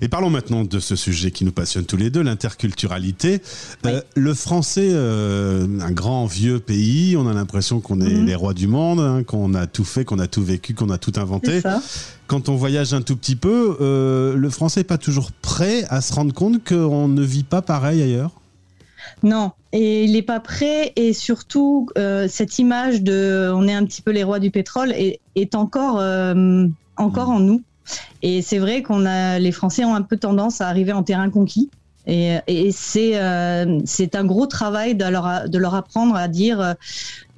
Et 0.00 0.06
parlons 0.08 0.30
maintenant 0.30 0.62
de 0.62 0.78
ce 0.78 0.94
sujet 0.94 1.32
qui 1.32 1.44
nous 1.44 1.50
passionne 1.50 1.86
tous 1.86 1.96
les 1.96 2.10
deux, 2.10 2.22
l'interculturalité. 2.22 3.40
Le 4.14 4.34
français, 4.34 4.94
un 4.94 5.90
grand 5.90 6.26
vieux 6.26 6.60
pays, 6.60 7.16
on 7.16 7.26
a 7.26 7.32
l'impression 7.32 7.80
qu'on 7.80 8.00
est 8.00 8.14
Mhm. 8.14 8.26
les 8.26 8.34
rois 8.34 8.54
du 8.54 8.66
monde, 8.68 9.00
hein, 9.00 9.22
qu'on 9.24 9.54
a 9.54 9.66
tout 9.66 9.84
fait, 9.84 10.04
qu'on 10.04 10.18
a 10.18 10.26
tout 10.26 10.44
vécu, 10.44 10.74
qu'on 10.74 10.90
a 10.90 10.98
tout 10.98 11.12
inventé. 11.16 11.62
Quand 12.26 12.48
on 12.48 12.56
voyage 12.56 12.92
un 12.94 13.02
tout 13.02 13.16
petit 13.16 13.36
peu, 13.36 13.76
le 13.80 14.50
français 14.50 14.80
n'est 14.80 14.84
pas 14.84 14.98
toujours 14.98 15.32
prêt 15.32 15.84
à 15.88 16.00
se 16.00 16.12
rendre 16.12 16.34
compte 16.34 16.62
qu'on 16.64 17.08
ne 17.08 17.22
vit 17.22 17.44
pas 17.44 17.62
pareil 17.62 18.02
ailleurs? 18.02 18.30
Non, 19.22 19.52
et 19.72 20.04
il 20.04 20.12
n'est 20.12 20.22
pas 20.22 20.40
prêt. 20.40 20.92
Et 20.96 21.12
surtout, 21.12 21.88
euh, 21.98 22.26
cette 22.28 22.58
image 22.58 23.02
de 23.02 23.50
on 23.54 23.66
est 23.68 23.74
un 23.74 23.84
petit 23.84 24.02
peu 24.02 24.10
les 24.10 24.22
rois 24.22 24.38
du 24.38 24.50
pétrole 24.50 24.92
est, 24.92 25.20
est 25.34 25.54
encore, 25.54 25.98
euh, 25.98 26.66
encore 26.96 27.30
en 27.30 27.40
nous. 27.40 27.62
Et 28.22 28.42
c'est 28.42 28.58
vrai 28.58 28.82
qu'on 28.82 29.04
a 29.04 29.38
les 29.38 29.52
Français 29.52 29.84
ont 29.84 29.94
un 29.94 30.02
peu 30.02 30.16
tendance 30.16 30.60
à 30.60 30.68
arriver 30.68 30.92
en 30.92 31.02
terrain 31.02 31.28
conquis. 31.30 31.70
Et, 32.06 32.36
et 32.46 32.70
c'est 32.70 33.18
euh, 33.18 33.78
c'est 33.86 34.14
un 34.14 34.24
gros 34.26 34.46
travail 34.46 34.94
de 34.94 35.06
leur, 35.06 35.48
de 35.48 35.58
leur 35.58 35.74
apprendre 35.74 36.14
à 36.16 36.28
dire 36.28 36.74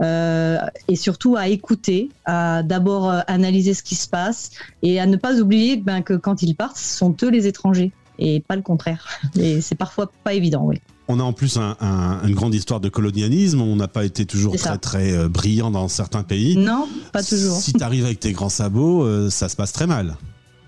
euh, 0.03 0.59
et 0.89 0.97
surtout 0.97 1.37
à 1.37 1.49
écouter, 1.49 2.11
à 2.25 2.64
d'abord 2.64 3.09
euh, 3.09 3.21
analyser 3.29 3.75
ce 3.75 3.85
qui 3.85 3.95
se 3.95 4.09
passe 4.09 4.51
et 4.83 4.99
à 4.99 5.07
ne 5.07 5.17
pas 5.17 5.39
oublier 5.39 5.77
ben, 5.77 6.03
que 6.03 6.14
quand 6.14 6.43
ils 6.43 6.57
partent, 6.57 6.79
ce 6.79 6.97
sont 6.97 7.17
eux 7.23 7.31
les 7.31 7.47
étrangers 7.47 7.93
et 8.19 8.41
pas 8.41 8.57
le 8.57 8.62
contraire. 8.62 9.07
Et 9.39 9.61
c'est 9.61 9.77
parfois 9.77 10.11
pas 10.25 10.35
évident, 10.35 10.64
oui. 10.64 10.81
On 11.09 11.21
a 11.21 11.23
en 11.23 11.33
plus 11.33 11.57
un- 11.57 11.77
un- 11.81 12.21
une 12.27 12.35
grande 12.35 12.55
histoire 12.55 12.81
de 12.81 12.89
colonialisme. 12.89 13.61
On 13.61 13.77
n'a 13.77 13.89
pas 13.89 14.05
été 14.05 14.27
toujours 14.27 14.57
très 14.57 14.79
très 14.79 15.13
euh, 15.13 15.29
brillant 15.29 15.71
dans 15.71 15.87
certains 15.89 16.23
pays. 16.25 16.57
Non, 16.57 16.89
pas 17.13 17.23
toujours. 17.23 17.57
Si 17.57 17.73
tu 17.73 17.83
arrives 17.83 18.05
avec 18.05 18.19
tes 18.21 18.33
grands 18.33 18.49
sabots, 18.49 19.05
euh, 19.05 19.31
ça 19.31 19.49
se 19.49 19.55
passe 19.57 19.73
très 19.73 19.87
mal. 19.87 20.17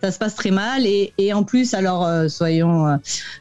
ça 0.01 0.13
se 0.13 0.19
passe 0.19 0.37
très 0.37 0.53
mal 0.53 0.87
et, 0.87 1.13
et 1.19 1.33
en 1.33 1.43
plus 1.43 1.75
alors 1.75 2.07
euh, 2.07 2.29
soyons 2.29 2.99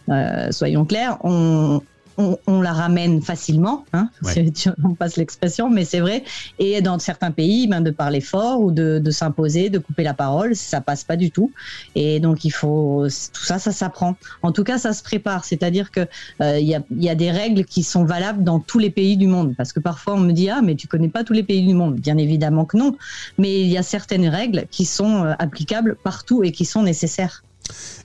euh, 0.10 0.52
soyons 0.52 0.86
clairs 0.86 1.18
on, 1.24 1.82
on, 2.18 2.38
on 2.48 2.62
la 2.62 2.74
ramène 2.74 3.22
facilement 3.22 3.86
hein, 3.94 4.10
Ouais. 4.24 4.52
si 4.54 4.70
on 4.84 4.94
passe 4.96 5.18
l'expression 5.18 5.70
mais 5.70 5.86
c'est 5.86 6.00
vrai. 6.00 6.24
Et 6.60 6.82
dans 6.82 7.00
certains 7.00 7.32
pays 7.32 7.68
ben, 7.68 7.82
de 7.82 7.92
parler 7.92 8.22
fort 8.22 8.62
ou 8.62 8.72
de, 8.72 9.00
de 9.00 9.12
s'imposer 9.12 9.70
de 9.70 9.80
couper 9.80 10.04
la 10.04 10.14
parole 10.14 10.56
ça 10.56 10.82
passe 10.82 11.04
pas 11.04 11.16
du 11.16 11.32
tout. 11.32 11.52
Et 11.96 12.20
donc 12.20 12.44
il 12.46 12.52
faut 12.52 13.08
tout 13.34 13.44
ça 13.44 13.60
ça 13.60 13.72
s'apprend. 13.72 14.16
En 14.42 14.52
tout 14.52 14.64
cas 14.64 14.78
ça 14.78 14.94
se 14.94 15.04
prépare. 15.04 15.46
C'est-à-dire 15.46 15.92
que 15.92 16.02
euh, 16.42 16.60
il 16.60 16.68
y, 16.68 16.76
a, 16.76 16.82
y 16.96 17.10
a 17.10 17.16
des 17.16 17.32
règles 17.32 17.66
qui 17.66 17.84
sont 17.84 18.04
valables 18.06 18.44
dans 18.44 18.60
tous 18.60 18.80
les 18.80 18.90
pays 18.90 19.18
du 19.18 19.28
monde. 19.28 19.54
Parce 19.58 19.74
que 19.74 19.80
parfois 19.80 20.16
on 20.16 20.20
me 20.20 20.32
dit 20.34 20.50
ah 20.50 20.62
mais 20.64 20.76
tu 20.76 20.88
connais 20.88 21.10
pas 21.10 21.24
tous 21.24 21.34
les 21.34 21.44
pays 21.44 21.66
du 21.66 21.74
monde. 21.74 21.96
Bien 21.96 22.18
évidemment 22.18 22.66
que 22.66 22.78
non. 22.78 22.96
Mais 23.38 23.62
il 23.62 23.68
y 23.68 23.78
a 23.78 23.84
certaines 23.84 24.28
règles 24.28 24.66
qui 24.72 24.86
sont 24.86 25.24
euh, 25.26 25.34
applicables 25.40 25.96
partout 26.04 26.44
et 26.44 26.52
qui 26.52 26.66
sont 26.66 26.84
nécessaires. 26.84 27.44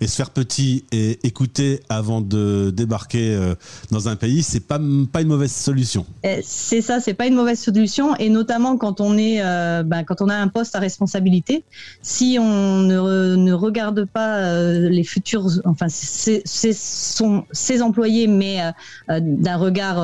Et 0.01 0.07
se 0.09 0.17
faire 0.17 0.31
petit 0.31 0.85
et 0.93 1.19
écouter 1.27 1.81
avant 1.89 2.21
de 2.21 2.71
débarquer 2.75 3.35
euh, 3.35 3.55
dans 3.91 4.09
un 4.09 4.17
pays, 4.17 4.43
c'est 4.43 4.61
pas, 4.67 4.81
pas 5.13 5.21
une 5.23 5.29
mauvaise 5.29 5.53
solution. 5.53 6.05
Euh, 6.27 6.39
C'est 6.43 6.81
ça, 6.83 7.01
c'est 7.01 7.15
pas 7.15 7.27
une 7.27 7.35
mauvaise 7.35 7.61
solution, 7.61 8.17
et 8.17 8.29
notamment 8.29 8.77
quand 8.77 9.01
on 9.01 9.17
est, 9.17 9.41
euh, 9.43 9.83
ben, 9.85 10.03
quand 10.05 10.21
on 10.21 10.29
a 10.29 10.35
un 10.35 10.49
poste 10.49 10.75
à 10.75 10.79
responsabilité, 10.81 11.65
si 12.03 12.39
on 12.41 12.79
ne, 12.79 13.37
ne 13.37 13.53
regarde 13.53 14.05
pas 14.07 14.39
euh, 14.39 14.89
les 14.89 15.05
futurs, 15.05 15.49
enfin, 15.65 15.87
c'est 15.89 16.43
son- 16.73 17.45
ses 17.53 17.83
employés, 17.83 18.27
mais 18.27 18.59
d'un 19.09 19.57
regard 19.57 19.99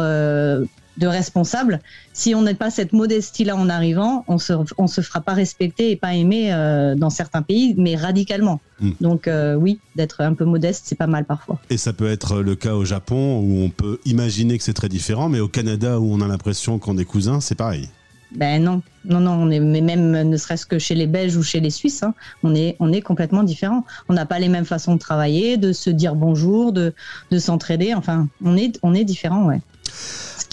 de 0.99 1.07
responsable, 1.07 1.80
si 2.12 2.34
on 2.34 2.42
n'a 2.42 2.55
pas 2.55 2.70
cette 2.70 2.92
modestie-là 2.92 3.57
en 3.57 3.68
arrivant, 3.68 4.24
on 4.28 4.38
se, 4.38 4.53
on 4.76 4.86
se 4.86 5.01
fera 5.01 5.20
pas 5.20 5.32
respecter 5.32 5.90
et 5.90 5.96
pas 5.96 6.14
aimer 6.14 6.53
euh, 6.53 6.94
dans 6.94 7.11
certains 7.11 7.42
pays, 7.42 7.74
mais 7.78 7.96
radicalement. 7.96 8.61
Mm. 8.80 8.90
Donc 9.01 9.28
euh, 9.28 9.55
oui, 9.55 9.78
d'être 9.96 10.20
un 10.20 10.34
peu 10.34 10.44
modeste, 10.44 10.84
c'est 10.86 10.99
pas 10.99 11.07
mal 11.07 11.24
parfois. 11.24 11.61
Et 11.70 11.76
ça 11.76 11.92
peut 11.92 12.11
être 12.11 12.40
le 12.40 12.57
cas 12.57 12.74
au 12.74 12.84
Japon 12.84 13.40
où 13.40 13.62
on 13.64 13.70
peut 13.70 14.01
imaginer 14.05 14.59
que 14.59 14.64
c'est 14.64 14.74
très 14.74 14.88
différent, 14.88 15.28
mais 15.28 15.40
au 15.40 15.49
Canada 15.49 16.01
où 16.01 16.12
on 16.12 16.20
a 16.20 16.26
l'impression 16.26 16.78
qu'on 16.78 16.99
est 16.99 17.05
cousins, 17.05 17.40
c'est 17.40 17.55
pareil. 17.55 17.88
Ben 18.32 18.62
non, 18.62 18.82
non, 19.07 19.20
non, 19.20 19.32
on 19.32 19.51
est, 19.51 19.61
mais 19.61 19.80
même 19.80 20.11
ne 20.11 20.36
serait-ce 20.36 20.66
que 20.66 20.78
chez 20.78 20.94
les 20.94 21.07
Belges 21.07 21.36
ou 21.36 21.42
chez 21.42 21.61
les 21.61 21.70
Suisses, 21.70 22.03
hein, 22.03 22.12
on 22.42 22.55
est, 22.55 22.76
on 22.78 22.92
est 22.92 23.01
complètement 23.01 23.42
différents. 23.42 23.86
On 24.11 24.12
n'a 24.12 24.26
pas 24.26 24.38
les 24.38 24.49
mêmes 24.49 24.66
façons 24.66 24.94
de 24.94 24.99
travailler, 24.99 25.57
de 25.57 25.72
se 25.72 25.88
dire 25.88 26.14
bonjour, 26.14 26.72
de, 26.72 26.92
de 27.30 27.38
s'entraider. 27.38 27.94
Enfin, 27.94 28.28
on 28.44 28.55
est, 28.57 28.78
on 28.82 28.92
est 28.94 29.05
différents, 29.05 29.46
ouais. 29.46 29.61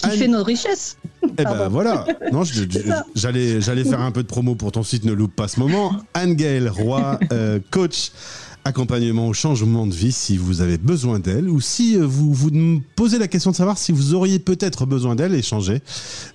Qui 0.02 0.10
fait 0.18 0.28
notre 0.28 0.46
richesse. 0.46 0.98
Eh 1.38 1.44
ben 1.44 1.68
voilà. 1.68 2.06
Non, 2.32 2.42
j'allais, 3.14 3.60
j'allais 3.60 3.84
faire 3.84 4.00
un 4.00 4.12
peu 4.12 4.22
de 4.22 4.28
promo 4.28 4.54
pour 4.54 4.72
ton 4.72 4.82
site, 4.82 5.04
ne 5.04 5.12
loupe 5.12 5.34
pas 5.34 5.48
ce 5.48 5.58
moment. 5.58 5.96
Anne-Gaëlle 6.14 6.68
Roy, 6.68 7.18
euh, 7.32 7.58
coach 7.70 8.12
accompagnement 8.64 9.28
au 9.28 9.32
changement 9.32 9.86
de 9.86 9.94
vie 9.94 10.10
si 10.10 10.36
vous 10.36 10.60
avez 10.60 10.76
besoin 10.76 11.20
d'elle 11.20 11.48
ou 11.48 11.60
si 11.60 11.96
euh, 11.96 12.04
vous 12.04 12.32
vous 12.34 12.50
me 12.50 12.80
posez 12.96 13.16
la 13.18 13.28
question 13.28 13.52
de 13.52 13.56
savoir 13.56 13.78
si 13.78 13.92
vous 13.92 14.12
auriez 14.12 14.40
peut-être 14.40 14.86
besoin 14.86 15.14
d'elle 15.14 15.34
échanger 15.34 15.82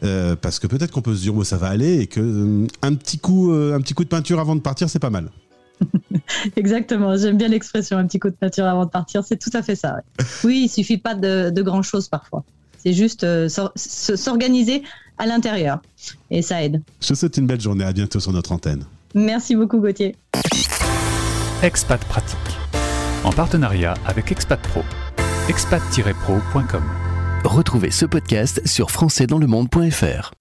Euh, 0.04 0.36
parce 0.38 0.58
que 0.60 0.68
peut-être 0.68 0.92
qu'on 0.92 1.02
peut 1.02 1.14
se 1.16 1.22
dire 1.22 1.36
où 1.36 1.44
ça 1.44 1.58
va 1.58 1.68
aller 1.68 2.00
et 2.00 2.08
que 2.08 2.22
euh, 2.22 2.68
un 2.82 2.94
petit 2.96 3.20
coup 3.20 3.52
euh, 3.52 3.76
un 3.76 3.82
petit 3.82 3.94
coup 3.94 4.04
de 4.06 4.10
peinture 4.10 4.40
avant 4.40 4.56
de 4.56 4.62
partir 4.62 4.90
c'est 4.90 5.00
pas 5.00 5.10
mal. 5.10 5.30
Exactement, 6.56 7.18
j'aime 7.18 7.38
bien 7.38 7.48
l'expression, 7.50 7.98
un 7.98 8.06
petit 8.08 8.20
coup 8.20 8.30
de 8.30 8.36
peinture 8.36 8.66
avant 8.66 8.86
de 8.86 8.90
partir, 8.92 9.24
c'est 9.26 9.38
tout 9.38 9.50
à 9.54 9.62
fait 9.62 9.76
ça. 9.76 9.96
ouais. 9.96 10.26
Oui, 10.46 10.62
il 10.66 10.70
suffit 10.70 10.98
pas 10.98 11.16
de, 11.16 11.50
de 11.50 11.62
grand-chose 11.62 12.08
parfois. 12.08 12.44
C'est 12.84 12.94
juste 12.94 13.24
euh, 13.24 13.48
s'organiser 13.76 14.84
à 15.18 15.26
l'intérieur 15.28 15.82
et 16.32 16.42
ça 16.42 16.64
aide. 16.64 16.82
Je 17.02 17.10
te 17.10 17.14
souhaite 17.14 17.38
une 17.38 17.48
belle 17.48 17.62
journée, 17.62 17.84
à 17.84 17.94
bientôt 17.94 18.20
sur 18.20 18.32
notre 18.32 18.52
antenne. 18.52 18.84
Merci 19.14 19.56
beaucoup 19.56 19.80
Gauthier. 19.80 20.16
Expat 21.62 22.04
Pratique. 22.06 22.40
En 23.24 23.32
partenariat 23.32 23.94
avec 24.06 24.32
Expat 24.32 24.60
Pro. 24.60 24.82
expat-pro.com. 25.48 26.84
Retrouvez 27.44 27.92
ce 27.92 28.06
podcast 28.06 28.62
sur 28.66 28.90
françaisdanslemonde.fr. 28.90 30.32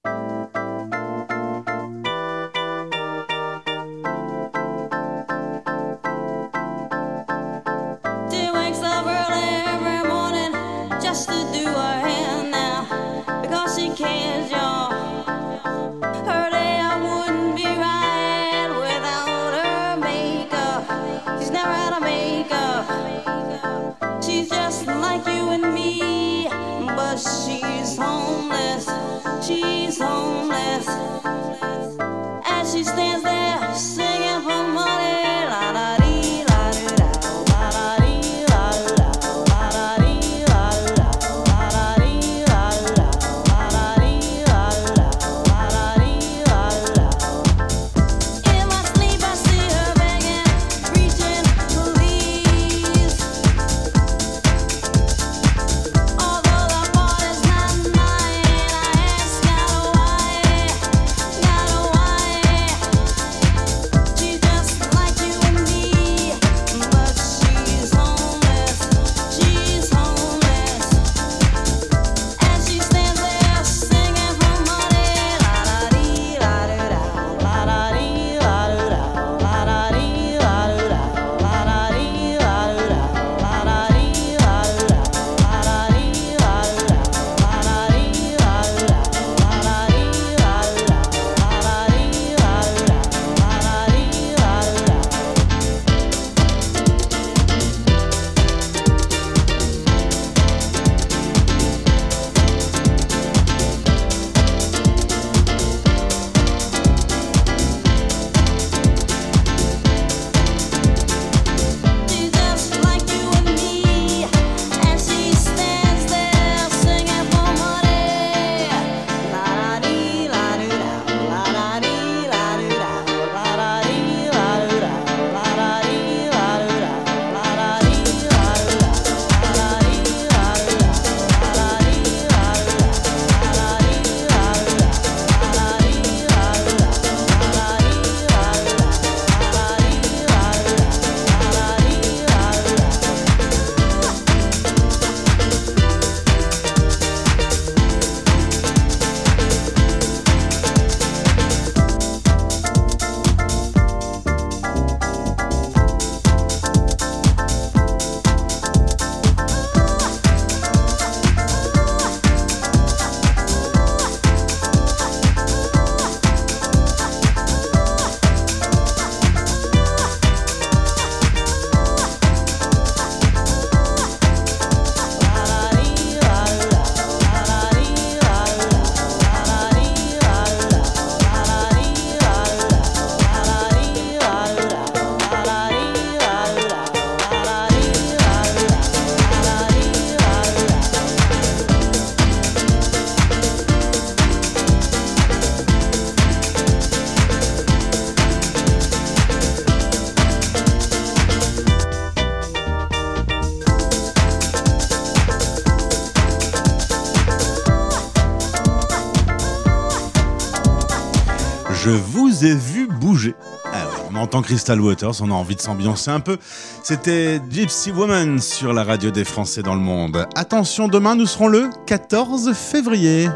Bouger. 213.01 213.34
Ah 213.66 213.86
on 214.11 214.16
entend 214.16 214.41
Crystal 214.41 214.80
Waters, 214.80 215.20
on 215.20 215.30
a 215.30 215.34
envie 215.34 215.57
de 215.57 215.61
s'ambiancer 215.61 216.11
un 216.11 216.20
peu. 216.20 216.38
C'était 216.82 217.41
Gypsy 217.51 217.93
Woman 217.93 218.41
sur 218.41 218.72
la 218.72 218.82
radio 218.82 219.11
des 219.11 219.24
Français 219.24 219.62
dans 219.62 219.74
le 219.74 219.80
monde. 219.80 220.26
Attention, 220.34 220.88
demain 220.88 221.14
nous 221.16 221.26
serons 221.26 221.49
le 221.49 221.68
14 221.86 222.53
février. 222.55 223.28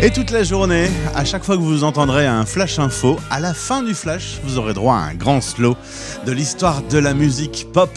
Et 0.00 0.10
toute 0.10 0.32
la 0.32 0.42
journée, 0.42 0.90
à 1.14 1.24
chaque 1.24 1.44
fois 1.44 1.56
que 1.56 1.62
vous 1.62 1.84
entendrez 1.84 2.26
un 2.26 2.44
flash 2.44 2.78
info, 2.78 3.18
à 3.30 3.38
la 3.40 3.54
fin 3.54 3.82
du 3.82 3.94
flash, 3.94 4.40
vous 4.44 4.58
aurez 4.58 4.74
droit 4.74 4.96
à 4.96 4.98
un 4.98 5.14
grand 5.14 5.40
slow 5.40 5.76
de 6.26 6.32
l'histoire 6.32 6.82
de 6.82 6.98
la 6.98 7.14
musique 7.14 7.68
pop, 7.72 7.90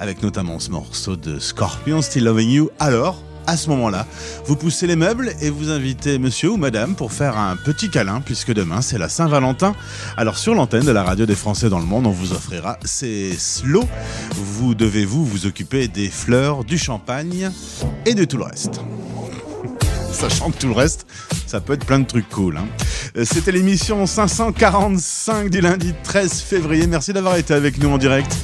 avec 0.00 0.22
notamment 0.22 0.58
ce 0.58 0.70
morceau 0.70 1.16
de 1.16 1.38
Scorpion, 1.38 2.02
Still 2.02 2.24
Loving 2.24 2.50
You. 2.50 2.70
Alors, 2.80 3.22
à 3.46 3.56
ce 3.56 3.68
moment-là, 3.70 4.06
vous 4.46 4.56
poussez 4.56 4.86
les 4.86 4.96
meubles 4.96 5.32
et 5.40 5.50
vous 5.50 5.70
invitez 5.70 6.18
monsieur 6.18 6.50
ou 6.50 6.56
madame 6.56 6.94
pour 6.94 7.12
faire 7.12 7.36
un 7.38 7.56
petit 7.56 7.90
câlin, 7.90 8.20
puisque 8.20 8.52
demain 8.52 8.82
c'est 8.82 8.98
la 8.98 9.08
Saint-Valentin. 9.08 9.74
Alors 10.16 10.36
sur 10.38 10.54
l'antenne 10.54 10.84
de 10.84 10.90
la 10.92 11.02
radio 11.02 11.26
des 11.26 11.34
Français 11.36 11.68
dans 11.68 11.78
le 11.78 11.84
monde, 11.84 12.06
on 12.06 12.10
vous 12.10 12.32
offrira 12.32 12.78
ces 12.84 13.34
slows. 13.38 13.88
Vous 14.34 14.74
devez 14.74 15.04
vous 15.04 15.24
vous 15.24 15.46
occuper 15.46 15.88
des 15.88 16.08
fleurs, 16.08 16.64
du 16.64 16.78
champagne 16.78 17.50
et 18.04 18.14
de 18.14 18.24
tout 18.24 18.36
le 18.36 18.44
reste. 18.44 18.80
Sachant 20.12 20.50
que 20.50 20.58
tout 20.58 20.68
le 20.68 20.74
reste, 20.74 21.06
ça 21.46 21.60
peut 21.60 21.74
être 21.74 21.84
plein 21.84 21.98
de 21.98 22.06
trucs 22.06 22.28
cool. 22.30 22.56
hein. 22.56 22.66
Euh, 23.16 23.24
C'était 23.30 23.52
l'émission 23.52 24.06
545 24.06 25.50
du 25.50 25.60
lundi 25.60 25.92
13 26.04 26.40
février. 26.40 26.86
Merci 26.86 27.12
d'avoir 27.12 27.36
été 27.36 27.52
avec 27.54 27.78
nous 27.78 27.90
en 27.90 27.98
direct. 27.98 28.34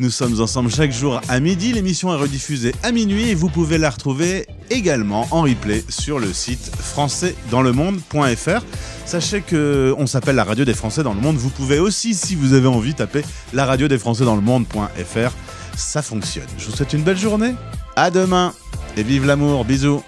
Nous 0.00 0.10
sommes 0.10 0.40
ensemble 0.40 0.70
chaque 0.70 0.92
jour 0.92 1.20
à 1.28 1.40
midi. 1.40 1.72
L'émission 1.72 2.14
est 2.14 2.16
rediffusée 2.16 2.72
à 2.84 2.92
minuit 2.92 3.30
et 3.30 3.34
vous 3.34 3.48
pouvez 3.48 3.78
la 3.78 3.90
retrouver 3.90 4.46
également 4.70 5.26
en 5.32 5.42
replay 5.42 5.84
sur 5.88 6.20
le 6.20 6.32
site 6.32 6.70
françaisdanslemonde.fr. 6.76 8.64
Sachez 9.04 9.40
que 9.40 9.92
on 9.98 10.06
s'appelle 10.06 10.36
la 10.36 10.44
radio 10.44 10.64
des 10.64 10.74
Français 10.74 11.02
dans 11.02 11.14
le 11.14 11.20
monde. 11.20 11.34
Vous 11.34 11.50
pouvez 11.50 11.80
aussi, 11.80 12.14
si 12.14 12.36
vous 12.36 12.52
avez 12.52 12.68
envie, 12.68 12.94
taper 12.94 13.22
la 13.52 13.66
radio 13.66 13.88
des 13.88 13.98
Français 13.98 14.24
dans 14.24 14.36
le 14.36 14.40
monde.fr. 14.40 15.32
Ça 15.76 16.00
fonctionne. 16.00 16.46
Je 16.58 16.66
vous 16.66 16.76
souhaite 16.76 16.92
une 16.92 17.02
belle 17.02 17.18
journée. 17.18 17.56
À 17.96 18.12
demain 18.12 18.54
et 18.96 19.02
vive 19.02 19.26
l'amour. 19.26 19.64
Bisous. 19.64 20.04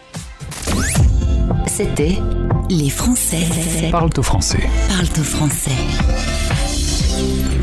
C'était 1.66 2.20
Les 2.68 2.91
Français 2.91 3.45
Parle 3.91 4.11
au 4.16 4.22
français. 4.22 4.70
parlent 4.88 5.20
au 5.20 5.24
français. 5.24 5.72